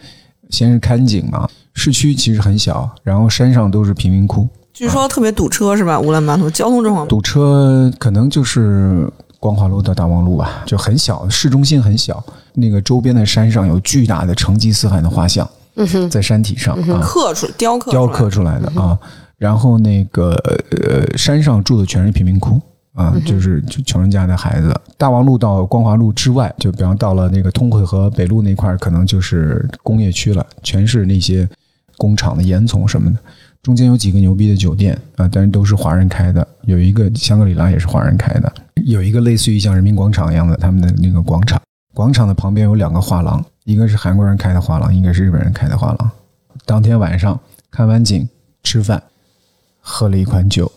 [0.50, 1.48] 先是看景嘛。
[1.74, 4.46] 市区其实很小，然后山上都是贫民窟。
[4.80, 6.00] 据说特别堵车是吧？
[6.00, 9.06] 乌兰巴托交通状况堵车，可能就是
[9.38, 12.24] 光华路到大望路吧，就很小，市中心很小。
[12.54, 15.46] 那个周边的山上有巨大的成吉思汗的画像，
[16.10, 18.98] 在山体上刻出雕刻雕刻出来的啊。
[19.38, 20.32] 然后那个
[20.72, 22.58] 呃，山上住的全是贫民窟
[22.94, 24.74] 啊，就是就穷人家的孩子。
[24.98, 31.46] 大望路到光华路之外，就比方到了那个通惠河北路那块儿，可能就是工业区了，全是那些
[31.98, 33.20] 工厂的烟囱什么的。
[33.62, 36.48] 中间有几个牛逼的酒店啊，但是都是华人开的。
[36.64, 38.52] 有一个香格里拉也是华人开的，
[38.86, 41.60] 有一个类似于像人民广场一样的他们的那个广场。
[41.94, 46.12] 广场的旁边有两个画廊，一个是韩国人开的画廊，一个是日本人开的画廊。
[46.66, 47.38] 当天晚上
[47.70, 48.30] 看完景，
[48.64, 49.02] 吃饭，
[49.82, 50.72] 喝了一款酒，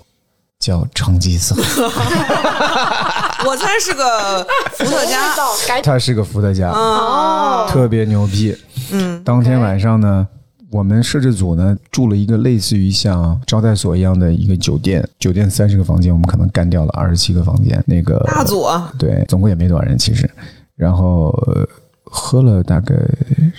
[0.59, 1.63] 叫成吉思汗。
[3.47, 5.35] 我猜是个伏特加。
[5.69, 8.57] 赶他是个伏特加，哦，特别牛逼。
[8.91, 10.27] 嗯，当天晚上呢，
[10.73, 17.81] 我们摄制组呢住了一个类似于像招待所一样的一个酒店，酒店三十个房间，我们可能干掉了二十七个房间。
[17.87, 20.29] 那个大组啊，对，总共也没多少人其实，
[20.75, 21.69] 然后呃
[22.05, 22.95] 喝了大概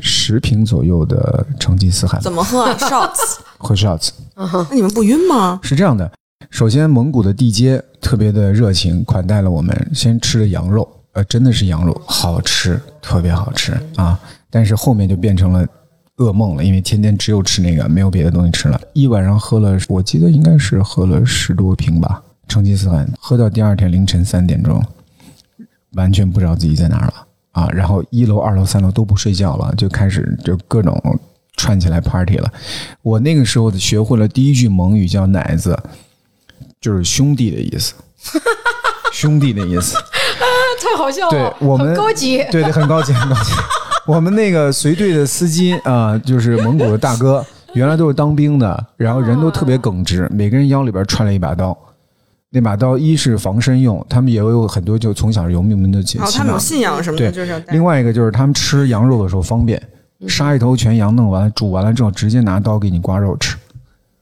[0.02, 3.38] 十瓶左右的成吉思汗，怎么喝啊？shots？
[3.60, 4.10] 喝 shots。
[4.36, 5.60] 那你们不晕吗？
[5.62, 6.12] 是这样的，
[6.50, 14.20] 首先蒙古的地接特别的热情，款待了我们，先吃了羊肉，呃，真的是羊肉，好吃，特别好吃啊！
[14.50, 15.66] 但是后面就变成了
[16.18, 18.80] 噩梦了，因为天天只有吃那个，没有别的东西吃了。
[18.94, 24.84] 一晚上喝了，我记得应该是喝了十多瓶吧，成吉思汗，喝到第二天凌晨三点钟，
[25.94, 27.14] 完全不知道自己在哪儿了
[27.54, 27.68] 啊！
[27.74, 31.20] 然后一楼、二楼、三楼都不睡觉了，就开始就各种
[31.58, 32.52] 串起来 party 了。
[33.02, 35.78] 我那个时候学会了第一句蒙语叫“奶子”，
[36.80, 37.96] 就是兄弟的意思，
[39.12, 39.96] 兄弟的意思。
[40.82, 42.38] 太好笑了，对我们 高级。
[42.52, 43.52] 对对，很高级，很高级。
[44.08, 51.78] 我们那个随队的司机啊、就是蒙古的大哥， 原来都是当兵的，然后人都特别耿直，每个人腰里边揣了一把刀。
[52.50, 59.82] 那把刀一是防身用，他们也有很多就从小游牧民的起起码然后他们有信仰什么的，对就是另外一个就是他们吃羊肉的时候方便，
[60.28, 63.58] 杀一头全羊弄完煮完了之后，直接拿刀给你刮肉吃。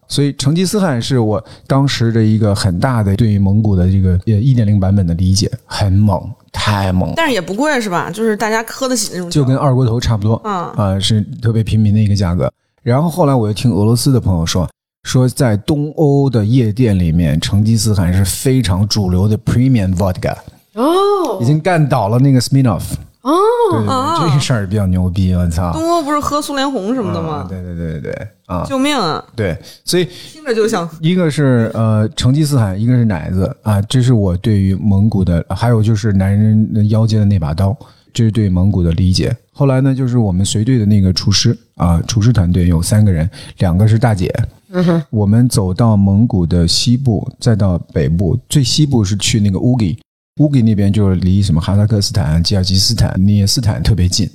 [0.07, 8.09] 所以成吉思汗是我当时的一个很大的对于蒙古的这个呃一点零版本的理解，很猛，太猛了，但是也不贵是吧？
[8.11, 10.41] 就是大家喝得起那种，就跟二锅头差不多。
[10.43, 12.51] 嗯啊、是特别平民的一个价格。
[12.83, 14.67] 然后后来我又听俄罗斯的朋友说，
[15.03, 20.35] 说在东欧的夜店里面，成吉思汗是非常主流的 premium vodka，
[20.73, 22.83] 哦已经干倒了那个 Smirnoff。
[23.21, 23.37] 哦，
[23.69, 25.71] 对对对，这个事儿比较牛逼，我操！
[25.73, 27.45] 东欧不是喝苏联红什么的啊吗？
[27.47, 29.23] 对对对对对啊，救命啊！
[29.33, 37.73] 对，所以听着就像一个是呃成吉思汗，一个是奶子啊，这是我对于蒙古的，还有就是男人腰间的那把刀，
[38.13, 39.33] 这是对蒙古的理解。
[39.53, 44.29] 后来呢，就是我们随队的那个厨师啊，厨师团队有三个人，两个是大姐。
[44.73, 49.97] 嗯哼，我们走到蒙古的西部，再到北部，最西部是去那个乌吉，
[50.41, 54.29] 乌吉那边就是离什么哈萨克斯坦、吉尔吉斯坦、聂斯坦特别近。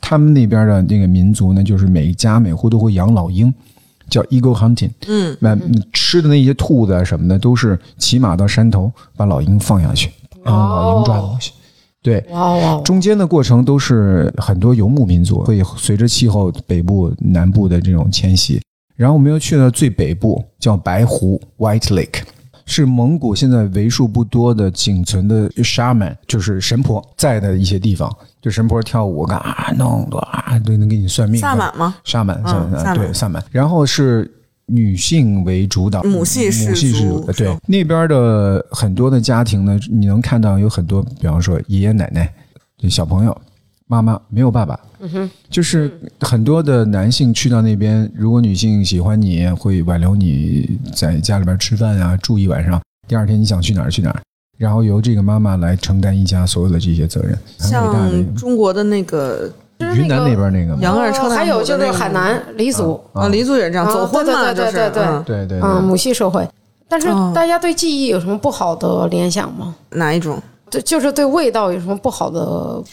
[0.00, 3.52] 他们那边的那个民族呢，就是每家每户都会养老鹰，
[4.08, 4.90] 叫 eagle hunting。
[5.06, 5.56] 嗯，那
[5.92, 10.10] 吃的那些兔子啊什么的，都是骑马到山头把老鹰放下去，
[10.44, 11.52] 让老鹰抓东西。
[12.00, 12.24] 对，
[12.84, 18.60] 中间的过程都是很多游牧民族会随着气候北部、南部的这种迁徙。
[18.96, 22.22] 然后我们又去了最北部，叫白湖 （White Lake），
[22.68, 28.14] 是蒙古现在为数不多的仅存的 shaman，就是神婆在的一些地方。
[28.42, 31.40] 就神婆跳舞，啊弄的啊，都能给你算命。
[31.40, 31.96] 萨满吗？
[32.04, 33.42] 萨满，萨满，对萨满。
[33.50, 34.30] 然后是
[34.66, 37.32] 女性为主导，母系氏母系氏族族。
[37.32, 42.30] 对是那边的很多的家庭呢，你能看到有很多，比方说爷爷奶奶、
[42.76, 43.36] 这小朋友、
[43.88, 54.20] 妈妈没有爸爸，嗯哼，就是很多的男性去到那边，如果女性喜欢你，会挽留你在家里边吃饭啊，住一晚上，第二天你想去哪儿去哪儿，
[54.58, 57.38] 然后由这个妈妈来承担一家所有的这些责任。
[57.56, 59.50] 像中国的那个
[59.96, 60.76] 云南那边那个
[61.30, 64.72] 还有就是海南南黎族，啊，黎族也是这样，啊走婚嘛，就是。
[64.72, 65.46] 对对对对。
[65.46, 65.80] 对嗯对。
[65.80, 66.46] 母系社会。
[66.90, 69.74] 但是哦大家对记忆有什么不好的联想吗？
[69.90, 70.38] 哪一种？
[70.70, 72.40] 对，就是对味道有什么不好的？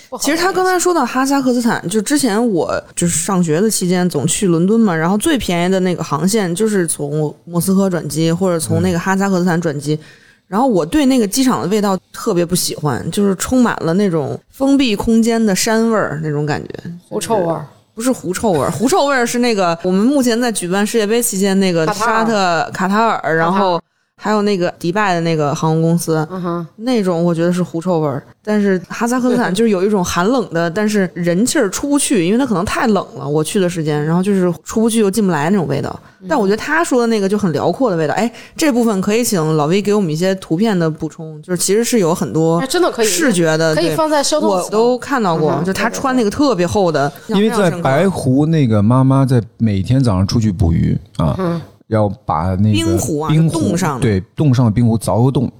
[0.10, 9.98] 不好的其实他刚才说到哈萨克斯坦，就之前我就是上学的期间总去伦敦嘛，然后最便宜的那个航线就是从莫斯科转机或者从那个哈萨克斯坦转机。
[10.48, 16.70] 然后我对那个机场的味道特别不喜欢，就是充满了那种封闭空间的膻味儿那种感觉，
[17.10, 17.66] 狐臭味儿。
[17.96, 23.82] 不是狐臭味儿，狐臭味儿是那个我们目前在举办世界杯期间那个沙特卡塔尔，然后
[24.18, 35.98] 还有那个迪拜的那个航空公司，嗯，那种我觉得是狐臭味儿，但是哈萨克斯坦就是有一种寒冷的，但是人气儿出不去，因为它可能太冷了，我去的时间，然后就是出不去又进不来那种味道。
[36.28, 55.52] 但我觉得他说的那个就很辽阔的味道，哎，这部分可以请老 V 给我们一些图片的补充，就是其实是有很多哎，真的可以视觉的，对可以放在我都看到过，嗯就他穿那个特别厚的，因为在白湖那个妈妈在每天早上出去捕鱼啊，嗯要把那个冰壶啊冰就冻上的对冻上的冰壶凿个洞，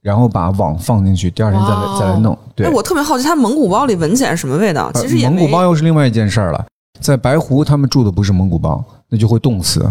[0.00, 2.38] 然后把网放进去，第二天再来哦再来弄。
[2.54, 4.90] 对哎，，我特别好奇，它蒙古包里闻起来什么味道？
[4.94, 6.64] 呃其实也蒙古包又是另外一件事儿了。
[7.00, 9.84] 在白湖，他们住的不是蒙古包，那就会冻死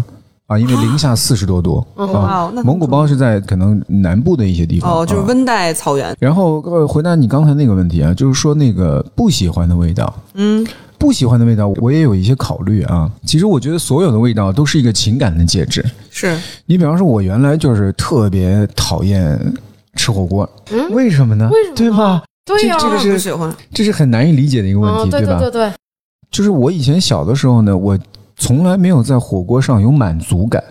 [0.46, 2.50] 啊，因为零下 四十多度嗯啊。
[2.54, 6.16] 那蒙古包是在可能南部的一些地方哦，就是啊温带草原。
[6.18, 10.66] 然后呃，回答你刚才那个问题啊，就是说那个不喜欢的味道，嗯，
[11.04, 13.10] 不喜欢的味道，我也有一些考虑啊。
[13.26, 15.84] 其实我觉得所有的味道都是一个情感的介质。
[16.10, 19.38] 是你比方说，我原来就是特别讨厌
[19.96, 21.50] 吃火锅，嗯为什么呢？
[21.52, 22.24] 为什么对吧？
[22.46, 23.54] 对呀、这个是不喜欢。
[23.74, 25.38] 这是很难以理解的一个问题，嗯，对吧？
[25.38, 25.70] 对对，
[26.30, 27.98] 就是我以前小的时候呢，我
[28.36, 30.64] 从来没有在火锅上有满足感，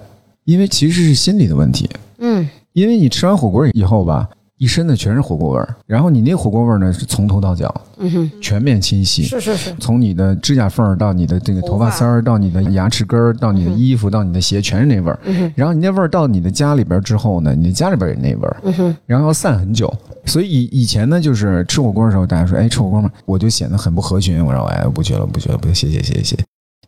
[0.45, 1.87] 因为其实是心理的问题。
[2.17, 15.19] 嗯因为你吃完火锅以后吧，一身的全是火锅味儿，然后你那火锅味儿呢是从头到脚嗯哼，全面侵袭，是是是，从你的指甲缝儿到你的这个头发丝儿，到你的牙齿根儿，到你的衣服，到你的鞋，全是那味儿。
[15.55, 19.93] 然后你那味儿到你的家里边之后呢，你的家里边也那味儿，嗯哼，然后要散很久。
[20.25, 23.11] 所以以以前呢，就是吃火锅的时候，大家说，哎，吃火锅吗？
[23.25, 24.43] 我就显得很不合群。
[24.45, 26.37] 我说，哎，不去了，不去了，不谢谢谢谢谢谢。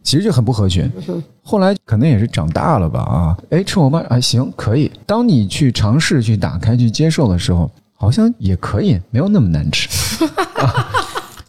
[0.06, 0.90] 其实就很不合群。
[1.10, 4.92] 嗯后来可能也是长大了吧啊，哎，吃火锅啊，行，可以。
[5.06, 9.88] 当你去尝试去打开去接受的时候，好像也可以，没有那么难吃。
[10.58, 10.88] 啊、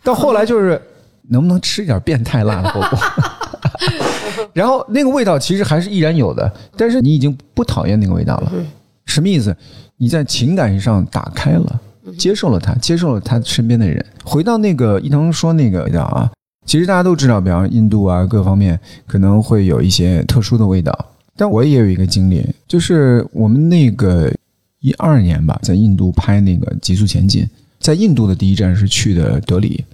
[0.02, 0.80] 到后来就是
[1.28, 2.98] 能不能吃一点变态辣的火锅？
[4.52, 8.52] 然后那个味道其实还是依然有的，但是你已经不讨厌那个味道了。
[9.06, 9.56] 什么意思？
[9.96, 11.80] 你在情感上打开了，
[12.18, 14.04] 接受了他，接受了他身边的人。
[14.24, 16.30] 回到那个伊藤说那个味道啊，
[16.66, 20.92] 其实大家都知道，比方印度啊各方面可能会有一些特殊的味道。
[21.38, 24.32] 但我也有一个经历，就是我们那个
[24.80, 27.44] 一二年吧，在印度拍那个《极速前进》，
[27.78, 29.84] 在印度的第一站是去的德里，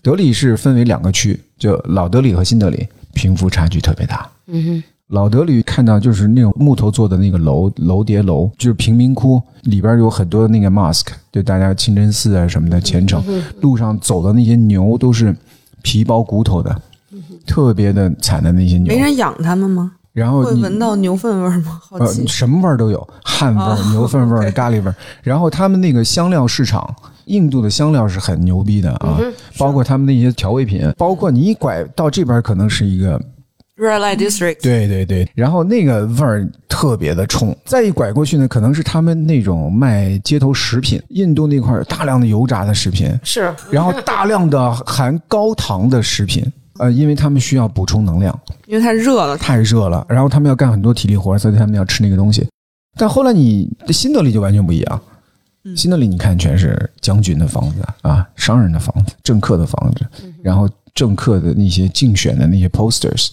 [0.00, 4.30] 德里是分为两个区，就老德里和新德里，贫富差距特别大。
[4.46, 13.20] 嗯哼，老德里看到就是那种木头做的那个楼楼叠楼，就是贫民窟里边有很多那个 mosque，就大家清真寺啊什么的虔诚，
[13.60, 15.34] 路上走的那些牛都是
[15.82, 16.74] 皮包骨头的，
[17.46, 19.00] 特别的惨的那些牛没。
[19.00, 19.92] 人养它们吗？
[20.12, 21.80] 然后会闻到牛粪味儿吗？
[21.82, 22.26] 好呃奇。
[22.26, 24.94] 什么味儿都有，汗味儿、哦牛粪味儿、咖喱味儿。
[25.22, 29.18] 然后他们那个香料市场，印度的香料是很牛逼的啊，
[29.56, 33.18] 包括他们那些调味品，包括你一拐到这边可能是一个
[33.76, 46.44] Red Light District，对对对，然后那个味儿特别的冲，再一拐过去呢，可能是他们那种卖街头食品，印度那块儿大量的油炸的食品，是，然后大量的含高糖的食品，
[46.78, 49.38] 呃，因为他们需要补充能量，因为太热了。
[49.38, 52.46] 太热了，然后他们要干很多体力活，所以他们要吃那个东西。
[52.98, 55.00] 但后来你新德里就完全不一样，
[55.64, 55.74] 嗯。
[55.74, 60.06] 新德里你看全是将军的房子啊，商人的房子，政客的房子，
[60.42, 63.30] 然后政客的那些竞选的那些 posters，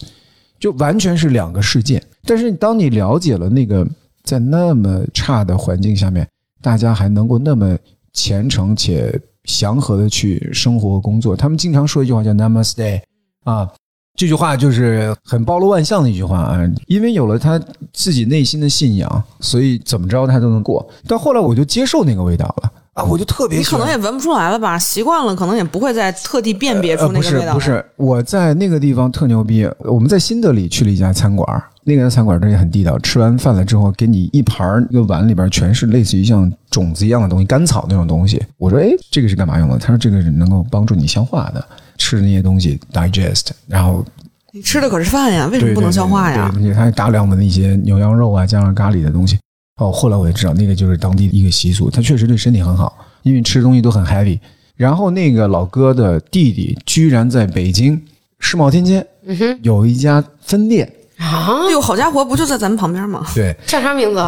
[0.59, 2.01] 就完全是两个世界。
[2.25, 3.87] 但是当你了解了那个
[4.23, 6.27] 在那么差的环境下面，
[6.61, 7.77] 大家还能够那么
[8.13, 13.01] 虔诚且祥和的去生活和工作，他们经常说一句话叫 “Namaste”
[13.43, 13.69] 啊。
[14.15, 17.57] 这句话就是很包罗万象的一句话啊，因为有了他
[17.93, 20.85] 自己内心的信仰，所以怎么着他都能过。
[21.07, 24.77] 但后来我就接受那个味道了啊，我就特别你喜欢可能也闻不出来了吧？
[24.77, 27.53] 习惯了，可能也不会再特地辨别出那个味道。
[27.53, 29.69] 不，是，我在那个地方特牛逼。
[29.79, 32.99] 我们在新德里去了一家餐馆，那个餐馆这也很地道。
[32.99, 38.41] 吃完饭了之后，给你一盘儿一个碗里边全是类似于像种子一样的东西，甘草那种东西。
[38.57, 39.77] 我说，哎，这个是干嘛用的？
[39.77, 41.65] 他说这个是能够帮助你消化的，
[41.97, 44.03] 吃的那些东西 digest，然后
[44.51, 46.49] 你吃的可是饭呀，为什么不能消化呀？
[46.53, 49.37] 对，对对还有大量的那些牛羊肉啊，加上咖喱的东西。
[49.79, 54.37] 哦，后来我也知道，那个就是当地的一个习俗，它确实对身体很好，因为吃的东西都很 heavy。
[54.75, 58.01] 然后那个老哥的弟弟居然在北京
[58.39, 63.25] 世贸天阶嗯哼有一家分店，啊哎，呦，好家伙，不就在咱们旁边吗？
[63.35, 64.19] 对，叫啥名字？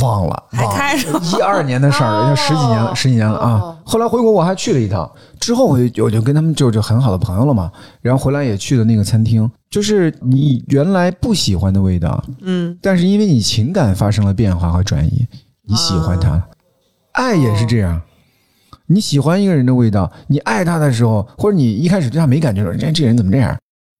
[0.00, 3.78] 忘了，还忘了开着一二年的事儿，哦就十几年了，十几年了啊哦。
[3.84, 7.70] 后来回国我还去了一趟，之后我就我就跟他们就就很好的朋友了嘛。
[8.02, 15.26] 然后回来也去了那个餐厅，就是你原来不喜欢的味道，嗯，但是因为你情感发生了变化和转移，
[15.68, 16.42] 你喜欢它。
[17.12, 18.00] 爱也是这样，
[18.86, 23.56] 你喜欢一个人的味道，你爱他的时候，或者你一开始对他没感觉，说这这人怎么这样？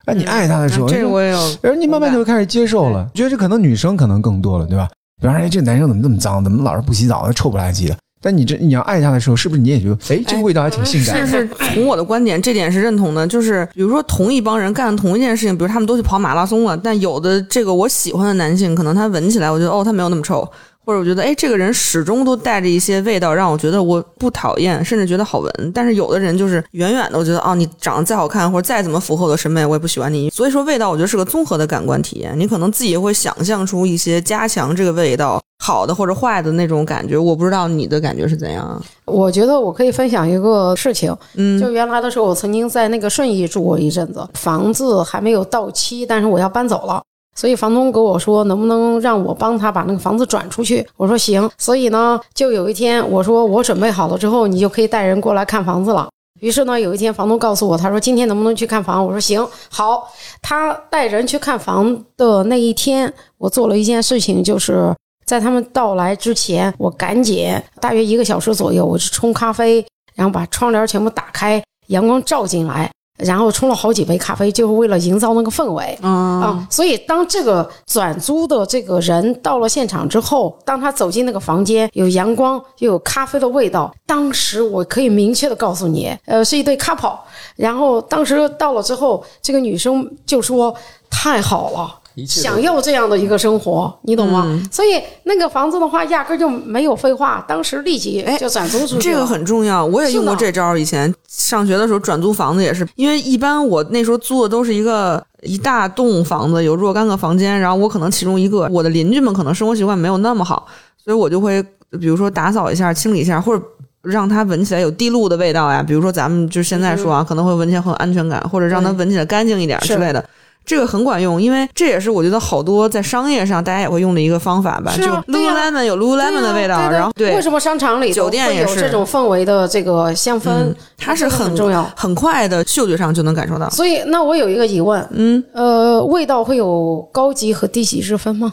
[0.06, 1.38] 哎，你爱他的时候，嗯这个我也有。
[1.62, 4.88] 然后你慢慢就会开始接受了，觉得这可能女生可能更多了，对吧？
[5.20, 7.96] 比方说，哎，这男生怎么这么脏，怎么老是不洗澡，臭不拉几的？
[8.20, 11.26] 但你这你要爱他的时候，是不是你也就，哎，这个味道还挺性感的？
[11.26, 13.26] 是是，从我的观点，这点是认同的。
[13.26, 20.46] 就是比如说，同一帮人干同一件事情，比如他们都去跑马拉松了，但有的这个我喜欢的男性，可能他闻起来，我觉得哦，他没有那么臭，
[20.86, 25.72] 或者我觉得哎，这个人始终都带着一些味道，让我觉得我不讨厌，甚至觉得好闻。
[25.74, 30.30] 但是有的人就是远远的，我觉得哦，你长得再好看或者再怎么符合我的审美，我也不喜欢你。
[30.30, 37.18] 所以说，味道我觉得是个综合的感官体验，你可能自己也会想象出一些加强这个味道好的或者坏的那种感觉。
[37.18, 38.80] 我不知道你的感觉是怎样。
[39.06, 47.02] 我觉得我可以分享一个事情，嗯，就原来的时候，我曾经在那个顺义住过一阵子，房子还没有到期，但是我要搬走了。
[47.36, 50.84] 所以房东跟我说，能不能让我帮他把那个房子转出去？
[50.96, 51.48] 我说行。
[51.58, 56.08] 所以呢，就有一天我说我准备好了之后，你就可以带人过来看房子了。
[56.40, 59.04] 于是呢，有一天房东告诉我，他说今天能不能去看房？
[59.04, 60.10] 我说行，好。
[60.42, 69.84] 他带人去看房的那一天，我做了一件事情，就是在他们到来之前，我赶紧大约一个小时左右，我去冲咖啡，
[70.14, 72.90] 然后把窗帘全部打开，阳光照进来。
[73.16, 76.66] 然后冲了好几杯咖啡，就是为了营造那个氛围啊。
[76.70, 87.16] 所以当这个转租的这个人到了现场之后，当他走进那个房间，有阳光又有咖啡的味道，当时我可以明确的告诉你，呃，是一对 couple。
[87.56, 90.74] 然后当时到了之后，这个女生就说
[91.10, 94.58] ：“太好了。”想要这样的一个生活，你懂吗？
[94.70, 99.10] 所以那个房子的话，压根就没有废话，当时立即就转租出去。
[99.10, 100.74] 这个很重要，我也用过这招。
[100.76, 110.66] 以前上学的时候转租房子也是，因为一般我那时候租的都是一个一大栋房子，有若干个房间，然后我可能其中一个，我的邻居们可能生活习惯没有那么好，
[111.04, 111.62] 所以我就会
[112.00, 113.62] 比如说打扫一下、清理一下，或者
[114.02, 115.82] 让它闻起来有地露的味道呀。
[115.82, 120.24] 比如说咱们就现在说啊，可能会闻起来很有安全感，或者让它闻起来干净一点之类的。
[120.66, 124.92] 这个很管用，因为这也是我觉得好多在商业上大家也会用的一个方法吧。
[124.96, 130.74] 就 Lululemon 有 Lululemon 的味道，然后对，为什么商场里酒店也是这种氛围的这个香氛？
[130.98, 133.70] 它是很重要，很快的嗅觉上就能感受到。
[133.70, 138.52] 所以，那我有一个疑问，嗯，呃，味道会有高级和低级之分吗？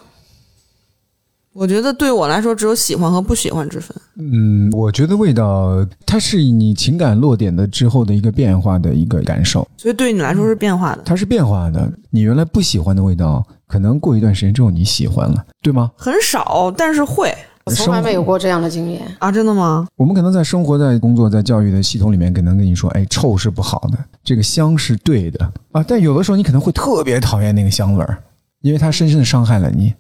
[1.54, 3.96] 我觉得对我来说，只有喜欢和不喜欢之分。
[4.18, 11.04] 嗯，我觉得味道它是你情感落点的之后的一个变化的一个感受，所以对于你来说是变化的。
[11.06, 15.92] 它是变化的，你原来不喜欢的味道，可能过一段时间之后你喜欢了，对吗？
[15.96, 17.34] 很少，但是会。
[17.66, 19.32] 我从来没有过这样的经验啊！
[19.32, 19.88] 真的吗？
[19.96, 25.82] 我们可能在生活在工作在教育的系统里面，可能跟你说，哎，臭是不好的，这个香是对的啊。
[25.88, 28.22] 但有的时候你可能会特别讨厌那个香味儿，
[28.64, 29.94] 因为它深深的伤害了你。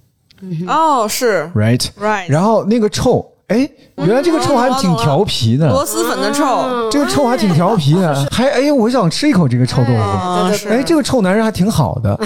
[0.68, 12.18] 哦，是，right right，然后那个臭，哎，原来这个臭还挺调皮的，螺蛳粉的臭，这个臭还挺调皮的，还哎，我想吃一口这个臭豆腐，哎，这个臭男人还挺好的，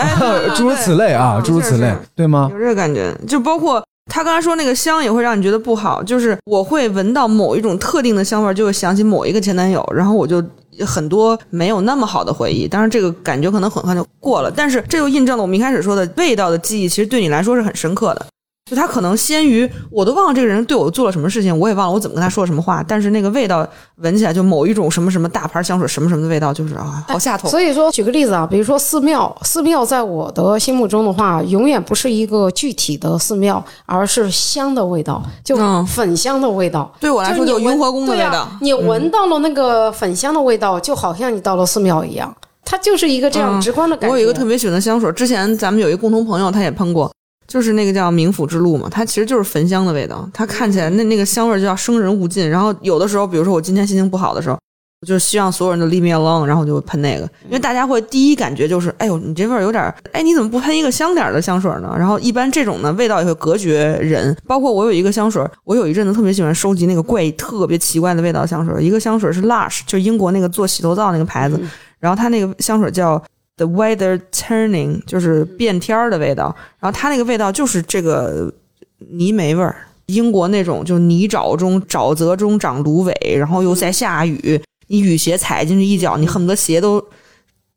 [0.56, 2.48] 诸如此类啊，诸如此类，对吗？
[2.52, 10.42] 有这个感觉，就包括他刚才说那个香也会让你觉得不好，就是我会闻到某一种特定的香味，就会想起某一个前男友，然后我就。
[10.86, 14.50] 很多没有那么好的回忆，当然这个感觉可能很快就过了。
[14.50, 18.26] 但是这又印证了我们一开始说的味道的记忆，其实对你来说是很深刻的。
[18.70, 22.82] 就他可能先于我都忘了这个人对我做了什么事情，我也忘了我怎么跟他说了什么话。
[22.82, 27.46] 但是那个味道闻起来就某一种什么什么大牌香水什么什么的味道，就是啊，好下头。
[27.46, 35.54] 所以说，举个例子啊，比如说寺庙，寺庙在我的心目中的话，永远不是一个具体的寺庙，而是香的味道，就
[35.84, 36.90] 粉香的味道。
[36.98, 38.48] 对我来说，就雍和宫的味道。
[38.62, 42.34] 你闻到了那个粉香的味道，就好像你到了寺庙一样，
[42.64, 44.14] 它就是一个这样直观的感觉。
[44.14, 47.13] 我有一个特别喜欢的香水，之前咱们有一个共同朋友，他也喷过。
[47.46, 50.28] 就是那个叫冥府之路嘛，它其实就是焚香的味道。
[50.32, 52.48] 它看起来那那个香味就叫生人勿近。
[52.48, 54.58] 然后有的时候，比如说我今天心情不好的时候，
[55.02, 61.94] 我就希望所有人都 leave me alone，然后我就喷那个，因为大家会第一感觉就是，哎呦，你这味儿有点，哎，你怎么不喷一个香点的香水呢？
[61.98, 64.34] 然后一般这种呢，味道也会隔绝人。
[64.46, 68.82] 包括我有一个香水，我有一阵子特别喜欢收集那个怪特别奇怪的味道香水。
[68.82, 71.60] 一个香水是 Lush，就英国那个做洗头皂那个牌子，
[72.00, 73.22] 然后它那个香水叫。
[73.56, 78.52] The weather turning 就是变天儿的味道，然后它那个味道就是这个
[78.98, 79.76] 泥煤味儿，
[80.06, 87.00] 英国那种就泥沼中沼泽中长芦苇，然后又在下雨，你雨鞋踩进去一脚，你恨不得鞋都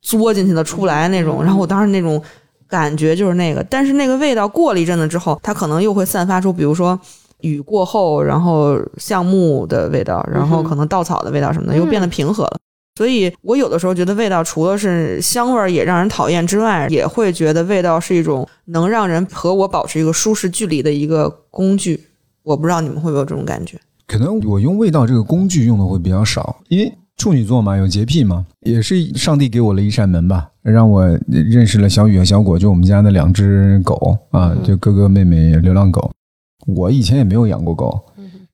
[0.02, 1.44] 作进去了出不来那种。
[1.44, 2.20] 然后我当时那种
[2.68, 7.00] 感觉就是那个，但是那个味道过了一阵子之后，它可能又会散发出，比如说
[7.42, 12.58] 雨过后，然后橡木的味道，然后可能稻草的味道什么的，又变得平和了。
[12.98, 22.08] 所以我有的时候觉得味道除了是香味儿也让人讨厌之外，也会觉得味道是一种能让人和我保持一个舒适距离的一个工具。
[22.42, 23.78] 我不知道你们会不会有这种感觉？
[24.08, 36.10] 可能我用味道这个工具用的会比较少，因为处女座嘛，有洁癖嘛，也是上帝给我了一扇门吧，让我认识了小雨和小果，就我们家的两只狗啊，就哥哥妹妹流浪狗。
[36.66, 38.04] 我以前也没有养过狗。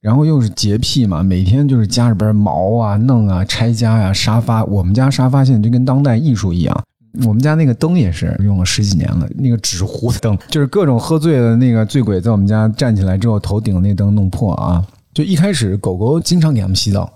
[0.04, 4.62] 然后又是洁癖嘛，每天就是家里边毛啊、弄啊、拆家呀、沙发。
[4.66, 6.84] 我们家沙发现在就跟当代艺术一样，
[7.26, 14.86] 我们家那个灯也是用了十几年了，那个纸糊的灯，就是各种喝醉的那个醉鬼在我们家站起来之后，头顶那灯弄破啊。
[15.14, 17.10] 就一开始狗狗经常给他们洗澡，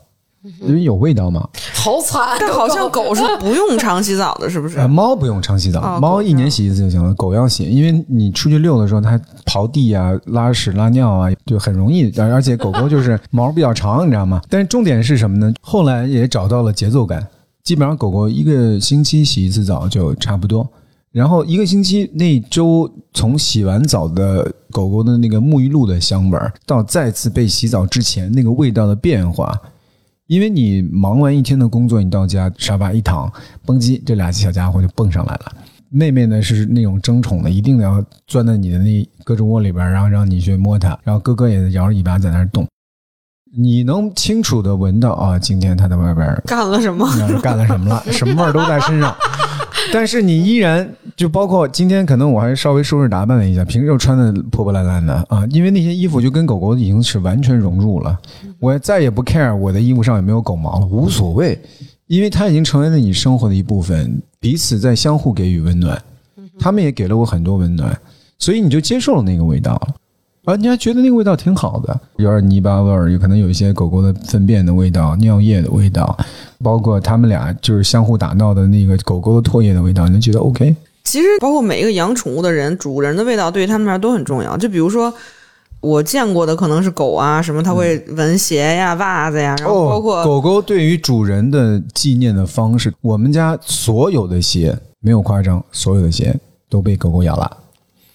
[0.62, 1.48] 因为有味道嘛。
[1.74, 4.78] 好惨，但好像狗是不用 常洗澡的，是不是？
[4.80, 7.14] 呃，猫不用常洗澡，哦猫一年洗一次就行了。
[7.14, 12.12] 狗要洗，因为你出去遛的时候，它刨地啊、拉屎、拉尿啊，就很容易。
[12.20, 14.42] 而而且狗狗就是 毛比较长，你知道吗？
[14.50, 15.54] 但是重点是什么呢？
[15.62, 17.26] 后来也找到了节奏感，
[17.64, 20.68] 基本上狗狗一个星期洗一次澡就差不多。
[21.14, 29.58] 然后一个星期那周，从洗完澡的狗狗的那个沐浴露的香味儿，到再次被洗澡之前那个味道的变化，
[30.28, 33.32] 因为你忙完一天的工作，你到家沙发一躺，
[33.66, 35.52] 蹦叽，这俩小家伙就蹦上来了。
[35.90, 42.68] 妹妹呢是那种争宠的，一定要钻在你的那胳肢窝里边，然后让你去摸它，然后哥哥也摇着尾巴在那儿动。
[43.58, 47.10] 你能清楚的闻到啊，今天他在外边干了什么？
[47.42, 49.16] 干了什么了，什么味儿都在身上。
[49.94, 58.18] 但是你依然就包括今天，可能我还稍微收拾打扮了一下，平时又穿的破破烂烂的啊，因为那些衣服就跟狗狗已经是完全融入了，
[58.60, 61.60] 我再也不 care 我的衣服上有没有狗毛了，无所谓，
[62.08, 66.02] 因为它已经成为了你生活的一部分，彼此在相互给予温暖，
[66.60, 67.98] 他们也给了我很多温暖，
[68.38, 69.74] 所以你就接受了那个味道。
[69.74, 69.96] 了。
[70.46, 76.18] 啊，你还觉得那个味道挺好的，有点泥巴味儿，有可能有一些狗狗的粪便的味道、尿液的味道，
[76.64, 80.76] 包括他们俩就是相互打闹的那个狗狗的唾液的味道，你就觉得 OK。
[81.04, 84.56] 其实包括每一个养宠物的人，主人的味道对于他们来说都很重要。
[84.58, 85.14] 就比如说。
[85.80, 96.36] 我见过的可能是狗啊，什么它会闻鞋呀、袜子呀，然后包括、哦、狗狗对于主人的纪念的方式，我们家所有的鞋没有夸张，所有的鞋
[96.68, 97.58] 都被狗狗咬了。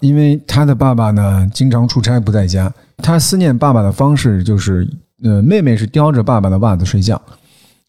[0.00, 4.86] 因为他的爸爸呢经常出差不在家，他思念爸爸的方式就是，
[5.22, 7.22] 呃，妹妹是叼着爸爸的袜子睡觉，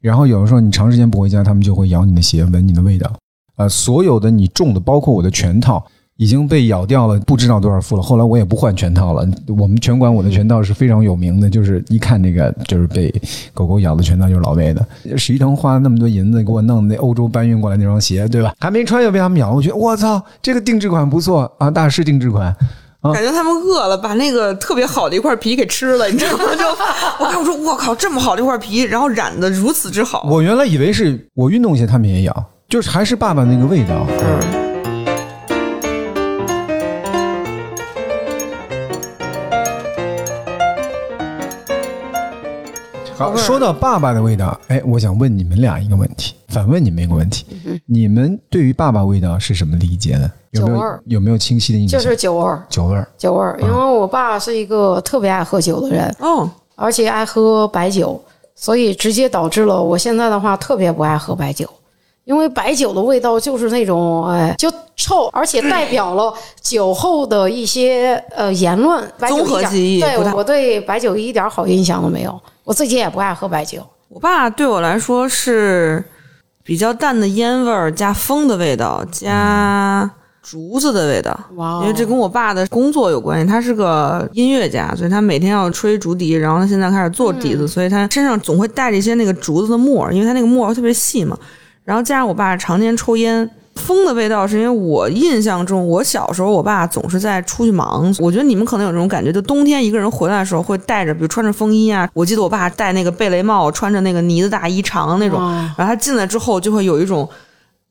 [0.04, 3.12] 然后有的时候你长时间不回家，他们就会咬你的鞋，闻你的味道。
[3.56, 5.84] 呃，所有的你中的，包括我的全套。
[6.16, 8.01] 已经被咬掉了不知道多少副了。
[8.04, 9.28] 后来我也不换全套了。
[9.58, 13.12] 我们拳馆我的拳套是非常有名的，就是一看那个就是被
[13.51, 14.88] 狗狗咬的拳套就是老魏的。
[15.18, 18.54] 史一腾花了那么多银子给我弄那欧洲搬运过来那双鞋，对吧？
[18.60, 22.56] 还没穿就被他们咬，我觉得我操，这个定制款不错啊，大师定制款。
[23.04, 26.43] 啊、感觉他们饿了，把那个特别好的一块皮给吃了，你知道吗？
[26.58, 26.66] 就
[27.20, 30.26] 我看我说我靠，这么好的一块皮，然后染的如此之好。
[30.30, 34.08] 我原来以为是我运动鞋他们也养，就是还是爸爸那个味道。
[34.10, 34.72] 嗯。
[43.32, 50.32] 好，说到爸爸的味道，哎，我想问你们俩一个问题，反问你们一个问题：嗯、你们对于爸爸味道是什么理解呢？
[50.51, 51.99] 有没有有没有清晰的印象？
[51.99, 53.57] 就是酒味儿，酒味儿，酒味儿。
[53.61, 58.21] 因为我爸是一个特别爱喝酒的人，嗯，而且爱喝白酒，
[58.55, 61.67] 所以直接导致了我现在的话特别不爱喝白酒。
[62.26, 69.03] 因为白酒的味道就是那种，哎，就臭，而且代表了酒后的一些呃言论。
[69.28, 72.39] 综合记忆，对我对白酒一点好印象都没有。
[72.64, 73.86] 我自己也不爱喝白酒。
[74.09, 76.03] 我爸对我来说是
[76.64, 80.09] 比较淡的烟味儿，加风的味道，加
[80.41, 81.38] 竹子的味道。
[81.82, 91.38] 因为这跟我爸的工作有关系，他是个音乐家，所以他每天要吹竹笛，然后他现在开始做笛子，嗯、所以他身上总会带着一些那个竹子的沫儿，因为他那个沫儿特别细嘛。
[91.84, 98.13] 然后加上我爸常年抽烟，风的味道是因为我印象中，我小时候我爸总是在出去忙。
[98.19, 102.07] 我觉得你们可能有这种感觉，就冬天一个人回来的时候会带着，比如穿着风衣啊。
[102.13, 107.28] 我记得我爸戴那个贝雷帽，穿着那个呢子大衣长那种，哦、然后他进来之后就会有一种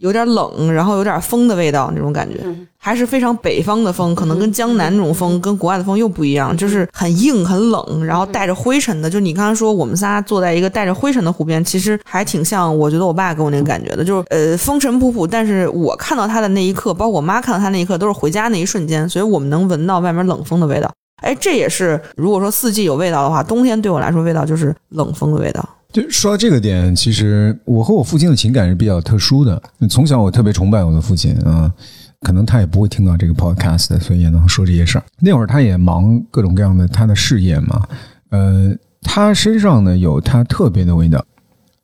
[0.02, 9.08] 有点冷，然后有点风的味道那种感觉，嗯、还是非常北方的风，可能跟江南那种风、嗯、跟国外的风又不一样，就是很硬很冷，然后带着灰尘的。
[9.08, 20.90] 就你刚才说我们仨坐在一个带着灰尘的湖边，其实还挺像，我觉得我爸给我那个感觉的，就是呃风尘仆仆，但是我看到他的那一刻，包括我妈看到他那一刻，都是回家那一瞬间，所以我们能闻到外面冷风的味道。
[21.22, 25.64] 哎，这也是如果说四季有味道的话，冬天对我来说味道就是冷风的味道。
[25.92, 29.62] 就说到这个点，其实我和我父亲的情感是比较特殊的。
[29.90, 31.70] 从小我特别崇拜我的父亲啊，
[32.22, 35.04] 可能他也不会听到这个 podcast，所以也能说这些事儿。
[35.20, 37.86] 那会儿他也忙各种各样的他的事业嘛，
[38.30, 41.22] 呃，他身上呢有他特别的味道。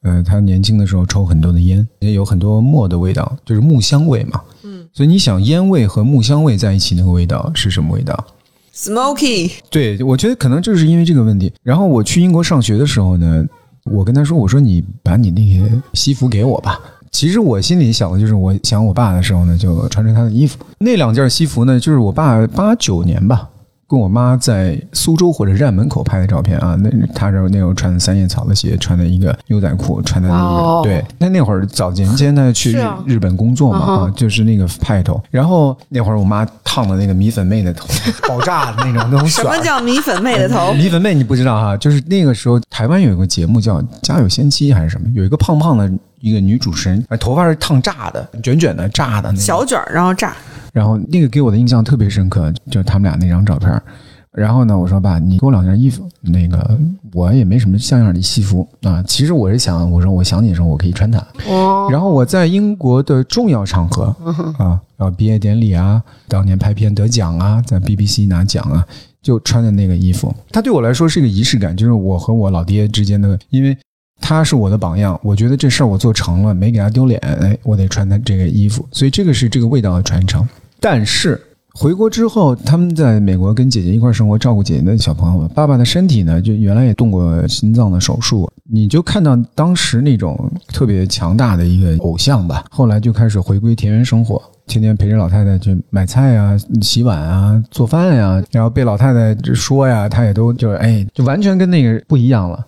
[0.03, 4.41] 呃，他年轻的时候抽很多的烟，也有很多墨的味道，就是木香味嘛。
[4.63, 8.27] 嗯，所以你想烟味和木香味在一起，那个味道是什么味道
[8.75, 9.53] ？Smoky。
[9.71, 11.53] 对，我觉得可能就是因为这个问题。
[11.63, 13.45] 然后我去英国上学的时候呢。
[13.91, 16.81] 我跟他说：“我说你把你那些西服给我吧。”
[17.11, 20.59] 其实我心里想的就是，我想我爸的时候呢，就穿着他的衣服。
[20.79, 23.49] 那两件西服呢，就是我爸八九年吧，
[23.89, 35.19] 跟我妈在苏州火车站门口拍的照片啊，那她这那时候穿的三叶草的鞋，穿的一个牛仔裤，穿的那个、哦对，那那会儿早年间呢去日、啊日本工作嘛嗯啊，就是那个派头。
[35.31, 37.89] 然后那会儿我妈烫的那个米粉妹的头，
[38.29, 40.73] 爆炸的那种那种什么叫米粉妹的头？
[40.77, 45.91] 米粉妹你不知道哈，就是那个时候台湾有一个节目叫《家有仙妻》还是什么，有一个胖胖的
[46.21, 49.45] 一个女主持人，哎，头发是烫炸的，卷卷的炸的那种。
[49.45, 50.37] 小卷儿，然后炸。
[50.73, 53.83] 然后那个给我的印象特别深刻，就是他们俩那张照片儿。
[54.31, 56.79] 然后呢，我说爸，你给我两件衣服，那个
[57.13, 59.03] 我也没什么像样的西服啊。
[59.05, 61.19] 其实我是想，我说我想你的时候，我可以穿它。
[61.49, 64.15] 哦，然后我在英国的重要场合
[64.59, 68.87] 啊，然后毕业典礼啊，当年拍片得奖啊，在 BBC 拿奖啊，
[69.23, 73.77] 就穿的那个衣服，它对我来说是一个仪式感，就是我和我老爹之间的，因为
[74.21, 80.47] 他是我的榜样，我觉得这事儿我做成了，没给他丢脸，哎，我得穿他这个衣服，所以这个是这个味道的传承。
[80.81, 81.41] 但是
[81.75, 85.49] 回国之后，他们在美国跟姐姐一块儿生活，照顾姐姐的小朋友们。
[85.55, 92.65] 爸爸的身体呢，就原来也动过心脏的手术，你就看到当时那种特别强大的一个偶像吧。
[92.71, 102.67] 后来就开始回归田园生活，天天陪着老太太去买菜啊、洗碗啊、做饭呀、然后被老太太说呀，他也都就是哎，就完全跟那个不一样了。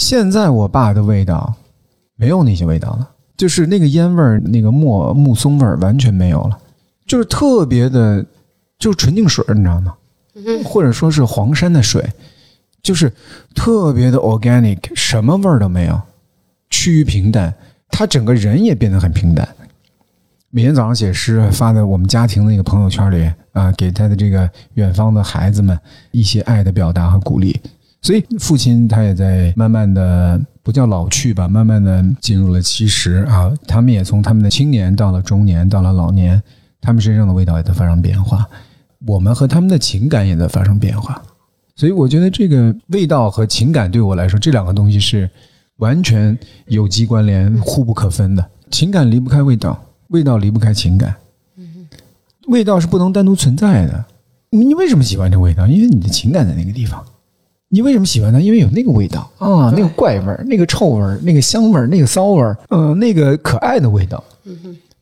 [0.00, 1.54] 现在我爸的味道
[2.16, 6.58] 没有那些味道了，就是那个烟味儿、那个木木松味儿完全没有了。
[7.06, 8.24] 就是特别的，
[8.78, 9.94] 就是纯净水儿，你知道吗？
[10.64, 12.02] 或者说是黄山的水，
[12.82, 13.12] 就是
[13.54, 16.00] 特别的 organic，什么味儿都没有，
[16.70, 17.54] 趋于平淡。
[17.90, 19.46] 他整个人也变得很平淡。
[20.48, 25.78] 每天早上写诗，发在我们家庭的那个朋友圈里啊，给他的这个远方的孩子们
[26.10, 27.60] 一些爱的表达和鼓励。
[28.02, 36.42] 所以父亲他也在慢慢的不叫老去吧，慢慢的进入了七十啊，他们也从他们的青年到了中年，到了老年。
[36.82, 38.48] 他们身上的味道也在发生变化，
[39.06, 41.20] 我们和他们的情感也在发生变化，
[41.76, 45.28] 所以我觉得这个味道和情感对我来说，这两个东西是
[45.76, 46.38] 完全
[46.68, 48.42] 有机关联、互不可分的。
[48.70, 49.78] 情感离不开味道，
[50.08, 51.14] 味道离不开情感，
[52.46, 54.02] 味道是不能单独存在的。
[54.48, 55.66] 你你为什么喜欢这味道？
[55.66, 57.04] 因为你的情感在那个地方。
[57.72, 58.40] 你为什么喜欢它？
[58.40, 64.22] 因为有那个味道啊，那个怪味儿、那个臭味儿、那个香味儿、那个骚味儿，嗯、那个可爱的味道。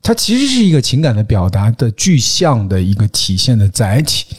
[0.03, 4.35] 它其实是一个情感的表达的具象的一个体现的载体，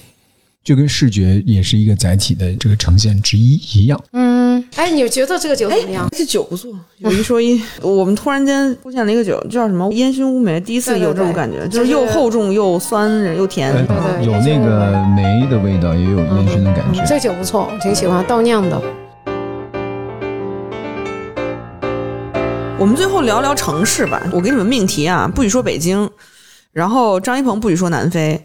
[0.63, 4.01] 就跟视觉也是一个载体的这个呈现之一一样。
[4.13, 4.30] 嗯，
[4.77, 6.09] 哎，你觉得这个酒怎么样？
[6.13, 13.73] 这酒不错，有一说一， 我们突然间出现了一个酒，叫什么烟熏乌梅，第一次有这种感觉，就就是是又厚重又酸又甜。
[13.73, 17.05] 对对有那个梅的味道，也有烟熏的感觉。
[17.05, 18.81] 这酒不错，我挺喜欢倒酿的。
[22.79, 26.09] 我们最后聊聊城市吧，我给你们命题啊，不许说北京，
[26.73, 28.41] 然后张一鹏不许说南非，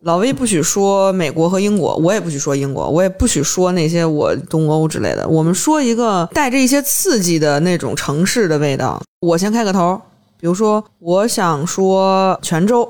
[0.00, 5.26] 老魏不许说美国和英国，我也不许说英国，我也不许说那些我东欧之类的。
[5.26, 9.02] 我们说一个带着一些刺激的那种城市的味道。
[9.20, 10.00] 我先开个头，
[10.38, 12.88] 比如说，我想说泉州。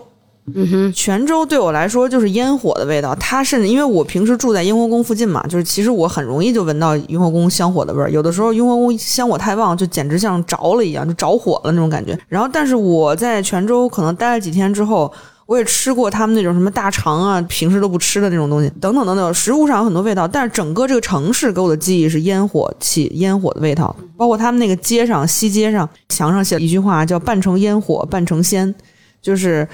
[0.55, 8.11] 嗯哼，泉州对我来说就是烟火的味道，它甚至因为我平时住在雍和宫附近嘛，就是其实我很容易就闻到雍和宫香火的味儿。
[8.11, 12.19] 有的时候雍和宫香火太旺，就简直像着了一样，就着火了那种感觉。
[12.29, 15.13] 然后，但是我在泉州可能待了几天之后，
[15.47, 28.73] 我也吃过他们那种什么大肠啊，平时都不吃的那种东西，等等等等，食物上有很多味道，但是整个这个城市给我的记忆是烟火气、烟火的味道，包括他们那个街上西街上墙上写了一句话叫“半城烟火，半城仙”，
[29.21, 29.67] 就是。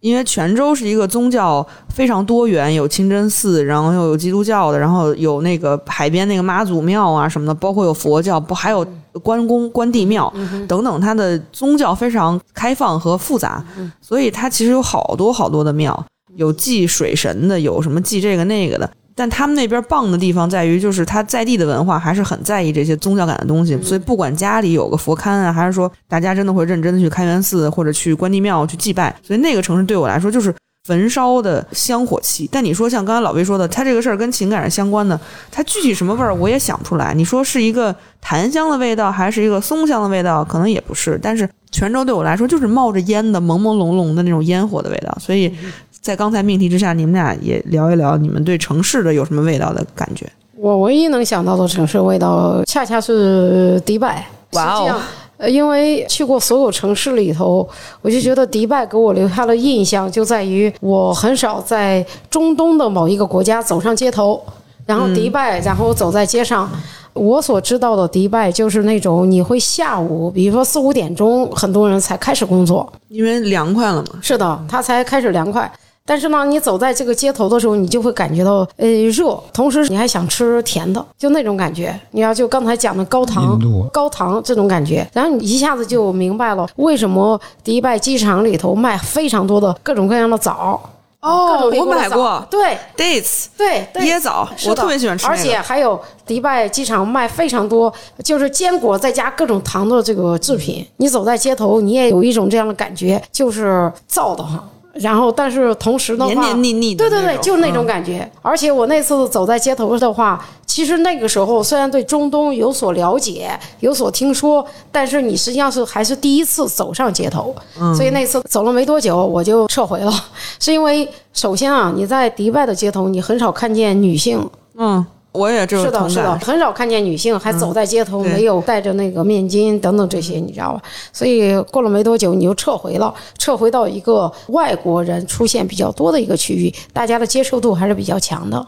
[0.00, 8.86] 因为泉州是一个宗教非常多元，有清真寺，然后又有基督教的，然后有那个海边那个妈祖庙啊什么的，包括有佛教，不还有
[9.22, 10.32] 关公、关帝庙
[10.66, 13.62] 等等，它的宗教非常开放和复杂，
[14.00, 18.90] 所以它其实有好多好多的庙，有祭水神的，有什么祭这个那个的。
[19.20, 30.54] 但他们那边棒的地方在于，就是他在地的文化还是很在意这些宗教感的东西，所以不管家里有个佛龛啊，还是说大家真的会认真的去开元寺或者去关帝庙去祭拜，所以那个城市对我来说就是
[30.88, 32.48] 焚烧的香火气。
[32.50, 35.20] 但你说像刚才老魏说的，他这个事儿跟情感是相关的，
[35.52, 37.12] 它具体什么味儿我也想不出来。
[37.12, 41.20] 你说是一个檀香的味道，还是一个松香的味道，可能也不是。
[41.22, 45.54] 但是泉州对我来说就是冒着烟的朦朦胧胧的那种烟火的味道，所以。
[46.00, 50.26] 在刚才命题之下，你们俩也聊一聊你们对城市的有什么味道的感觉？
[50.56, 54.26] 我唯一能想到的城市味道，恰恰是迪拜。
[54.52, 55.00] 哇哦！
[55.36, 57.66] 呃，因为去过所有城市里头，
[58.02, 64.42] 我就觉得迪拜给我留下的印象就在于，我很少在中东的某一个国家走上街头，
[64.84, 66.70] 然后迪拜，然后走在街上。
[67.12, 74.18] 我所知道的迪拜就是那种你会下午，比如说四五点钟，很多人才开始工作，因为凉快了嘛。
[74.20, 75.70] 是的，它才开始凉快。
[76.06, 81.98] 但是呢，你走在这个街头的时候，你就会感觉到呃热，同时你还想吃甜的，就那种感觉。
[82.10, 83.58] 你要就刚才讲的高糖、
[83.92, 90.80] 高糖这种感觉，然后你一下子就明白了为什么迪拜机场里头卖非常多的各种各样的枣。
[91.22, 97.92] 各哦我买过对 dates，对对，椰枣我特别喜欢吃那而且还有迪拜机场卖非常多，
[98.24, 100.84] 就是坚果再加各种糖的这个制品。
[100.96, 104.66] 你走在街头，你也有一种这样的感觉，就是燥的慌。
[104.92, 108.28] 然后，但是同时的话，黏黏腻腻的对对对，就是那种感觉。
[108.42, 117.94] 而且我那次走在街头的话，其实那个时候虽然对中东有所了解、有所听说，但是你实际上是还是第一次走上街头，嗯。
[117.94, 120.12] 所以那次走了没多久我就撤回了，
[120.58, 130.82] 是因为首先啊，你在迪拜的街头，你很少看见女性嗯，我也这是的，是的，很少看见女性还走在街头，对没有戴着那个面巾等等这些，你知道吧？
[131.12, 138.58] 所以过了没多久，你又撤回了，撤回到一个外国人出现比较多的一个区域，大家的接受度还是比较强的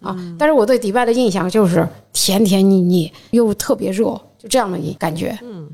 [0.00, 0.14] 啊。
[0.38, 4.04] 但是我对迪拜的印象就是甜甜腻腻，又特别热，
[4.38, 5.38] 就这样的一感觉。
[5.42, 5.68] 嗯，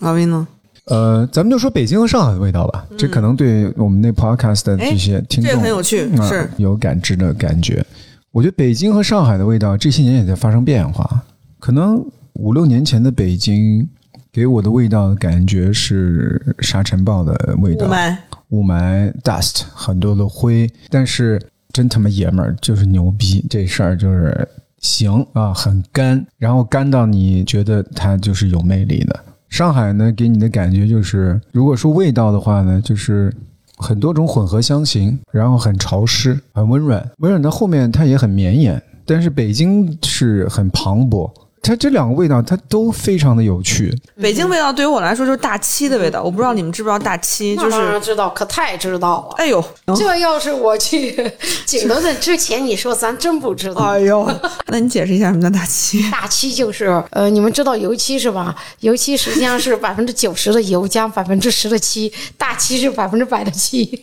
[0.00, 0.46] 阿威呢？
[0.86, 7.84] 呃，咱们就说北京和上海的味道吧，这可能对我们那 podcast 的这些听众这个很有趣啊是有感知的感觉。
[8.32, 11.22] 我觉得北京和上海的味道这些年也在发生变化。
[11.58, 12.04] 可能
[12.34, 13.88] 五六年前的北京
[14.32, 18.16] 给我的味道感觉是沙尘暴的味道，雾霾，
[18.50, 21.40] 雾霾 dust 很多的灰，但是
[21.72, 29.24] 真他妈爷们儿就是牛逼，这事儿就是行啊，很干，然后干到你觉得它就是有魅力的。
[29.48, 33.34] 上海呢，给你的感觉就是，如果说味道的话呢，就是
[33.80, 38.80] 很多种混合香型，然后很潮湿，很温软，温软到后面它也很绵延。
[39.06, 41.28] 但是北京是很磅礴，
[41.62, 43.94] 它这两个味道它都非常的有趣。
[44.20, 49.34] 北京味道对于我来说就是大七的味道，我不知道你们知不知道大七，就那当然是，知道，可太知道了。
[49.36, 49.62] 哎呦，
[49.94, 51.14] 这要是我去
[51.66, 53.82] 景德镇之前，你说咱真不知道。
[53.82, 54.28] 哎呦，
[54.68, 56.10] 那你解释一下什么叫大七？
[56.10, 58.54] 大漆就是呃，你们知道油漆是吧？
[58.80, 64.02] 油漆实际上是百分之九十的油加百分之十的漆，大漆是百分之百的漆。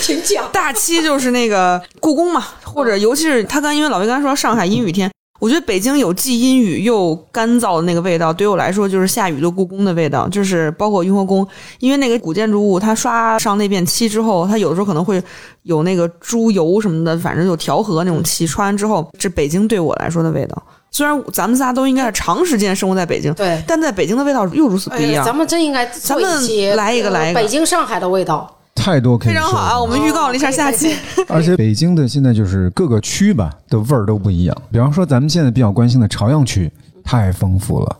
[0.00, 0.50] 请讲。
[0.52, 11.46] 大七就是那个故宫嘛，或者尤其是他刚因为老魏刚才说上海阴雨天，我觉得北京有既阴雨又干燥的那个味道，对于我来说就是下雨的故宫的味道，就是包括雍和宫，
[11.78, 15.22] 因为那个古建筑物它刷上那遍漆之后，它有的时候可能会
[15.62, 20.60] 有那个猪油什么的，反正有调和那种漆，刷完之后，这北京对我来说的味道。
[20.90, 25.22] 虽然咱们仨都应该是长时间生活在北京，对但在北京的味道又如此不一样。
[25.22, 28.57] 哎咱们真应该做咱们来一个呃来一个北京、上海的味道。
[28.88, 29.78] 太多可以非常好啊！
[29.78, 30.96] 我们预告了一下下期。
[31.28, 34.56] 而且北京的现在就是各个区吧的味儿都不一样。
[34.72, 36.72] 比方说咱们现在比较关心的朝阳区，
[37.04, 37.96] 太丰富了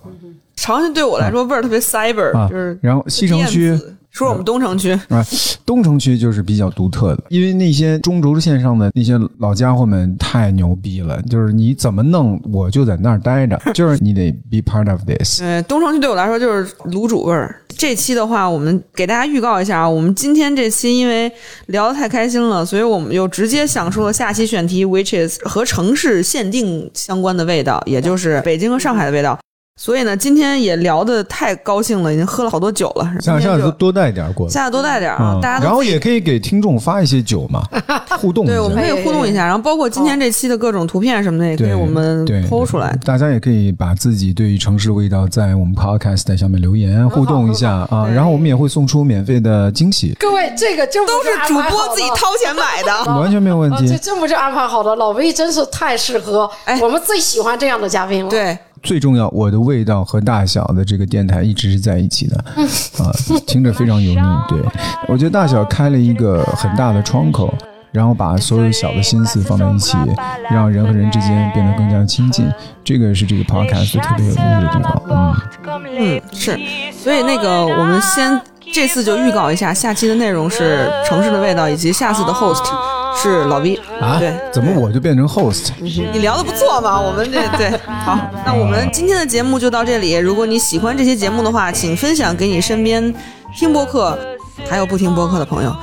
[0.57, 2.78] 朝阳区对我来说味儿特别 cyber，、啊就是。
[2.80, 3.78] 然后西城区
[4.18, 5.24] 说我们东城区， 啊，
[5.64, 15.40] 东城区就是比较独特的，因为那些中轴线上的那些老家伙们太牛逼了，就是你怎么弄，我就在那儿待着， 就是你得 be part of this。
[15.40, 17.54] 呃，东城区对我来说就是卤煮味儿。
[17.76, 21.30] 这期的话，我们给大家预告一下啊，我们今天这期因为
[21.66, 29.38] 聊得太开心了，所以我们又直接想出了下期选题，which is 和城市限定相关的味道，也就是北京和上海的味道。
[29.81, 33.09] 所以呢，今天也聊得太高兴了，已经喝了好多酒了。
[33.20, 34.53] 下次多带点过来。
[34.53, 37.62] 下次多带点啊，嗯大家然后也可以给听众发一些酒嘛，
[38.20, 38.76] 互动对，我们。
[38.79, 42.97] 可以互动一下，然后包括今天这期的各种图片什么的，也可以，我们对剖出来。
[43.05, 52.26] 大家也可以把自己对于城市的味道在我们 podcast 下面留言互动一下啊，然后我们也会送出免费的惊喜，各位，这个真不都是主播自己掏。
[52.41, 52.93] 钱买的。
[53.18, 53.99] 完全没有问题，这题。
[54.01, 62.37] 真不是安排好的，老魏真是太适合，哎我们最喜欢这样的嘉宾了。，对，最重要，我的味道和大小的这个电台一直是在一起的，
[62.99, 63.11] 啊，
[63.47, 64.20] 听着非常油腻。
[64.49, 64.59] 对
[65.09, 67.53] 我觉得大小开了一个很大的窗口，
[67.93, 69.97] 然后把所有小的心思放在一起，
[70.51, 72.49] 让人和人之间变得更加亲近，
[72.85, 75.03] 这个是这个 podcast 特别有意义的地方。
[75.11, 75.35] 嗯，
[75.99, 76.59] 嗯，是，
[76.93, 78.41] 所以那个我们先
[78.72, 82.64] 这次就预告一下，下期的内容是城市的味道，以及下次的 host
[83.16, 84.18] 是老 V 啊？
[84.18, 84.34] 对。
[84.52, 87.70] 怎么我就变成 host 你聊的不错嘛我们这对。
[87.86, 93.14] 好那我们今天的节目就到这里如果你喜欢这些节目的话请分享给你身边
[93.56, 94.18] 听播客
[94.68, 95.74] 还有不听播客的朋友。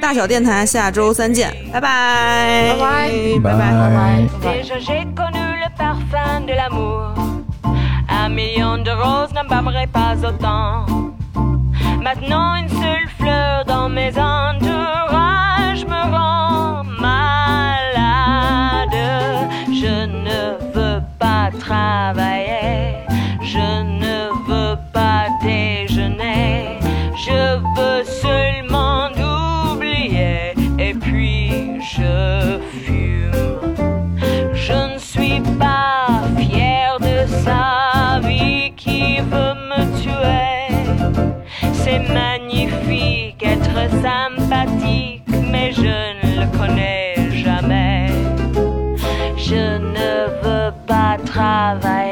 [0.00, 2.74] 大小电台下周三见拜拜。
[2.74, 3.10] 拜拜。
[3.42, 3.60] 拜拜。
[3.70, 4.22] 拜拜。
[41.84, 45.22] c'est magnifique, être sympathique,
[45.52, 47.14] mais je ne le connais
[47.44, 48.06] jamais.
[49.36, 50.12] Je ne
[50.42, 52.03] veux pas travailler.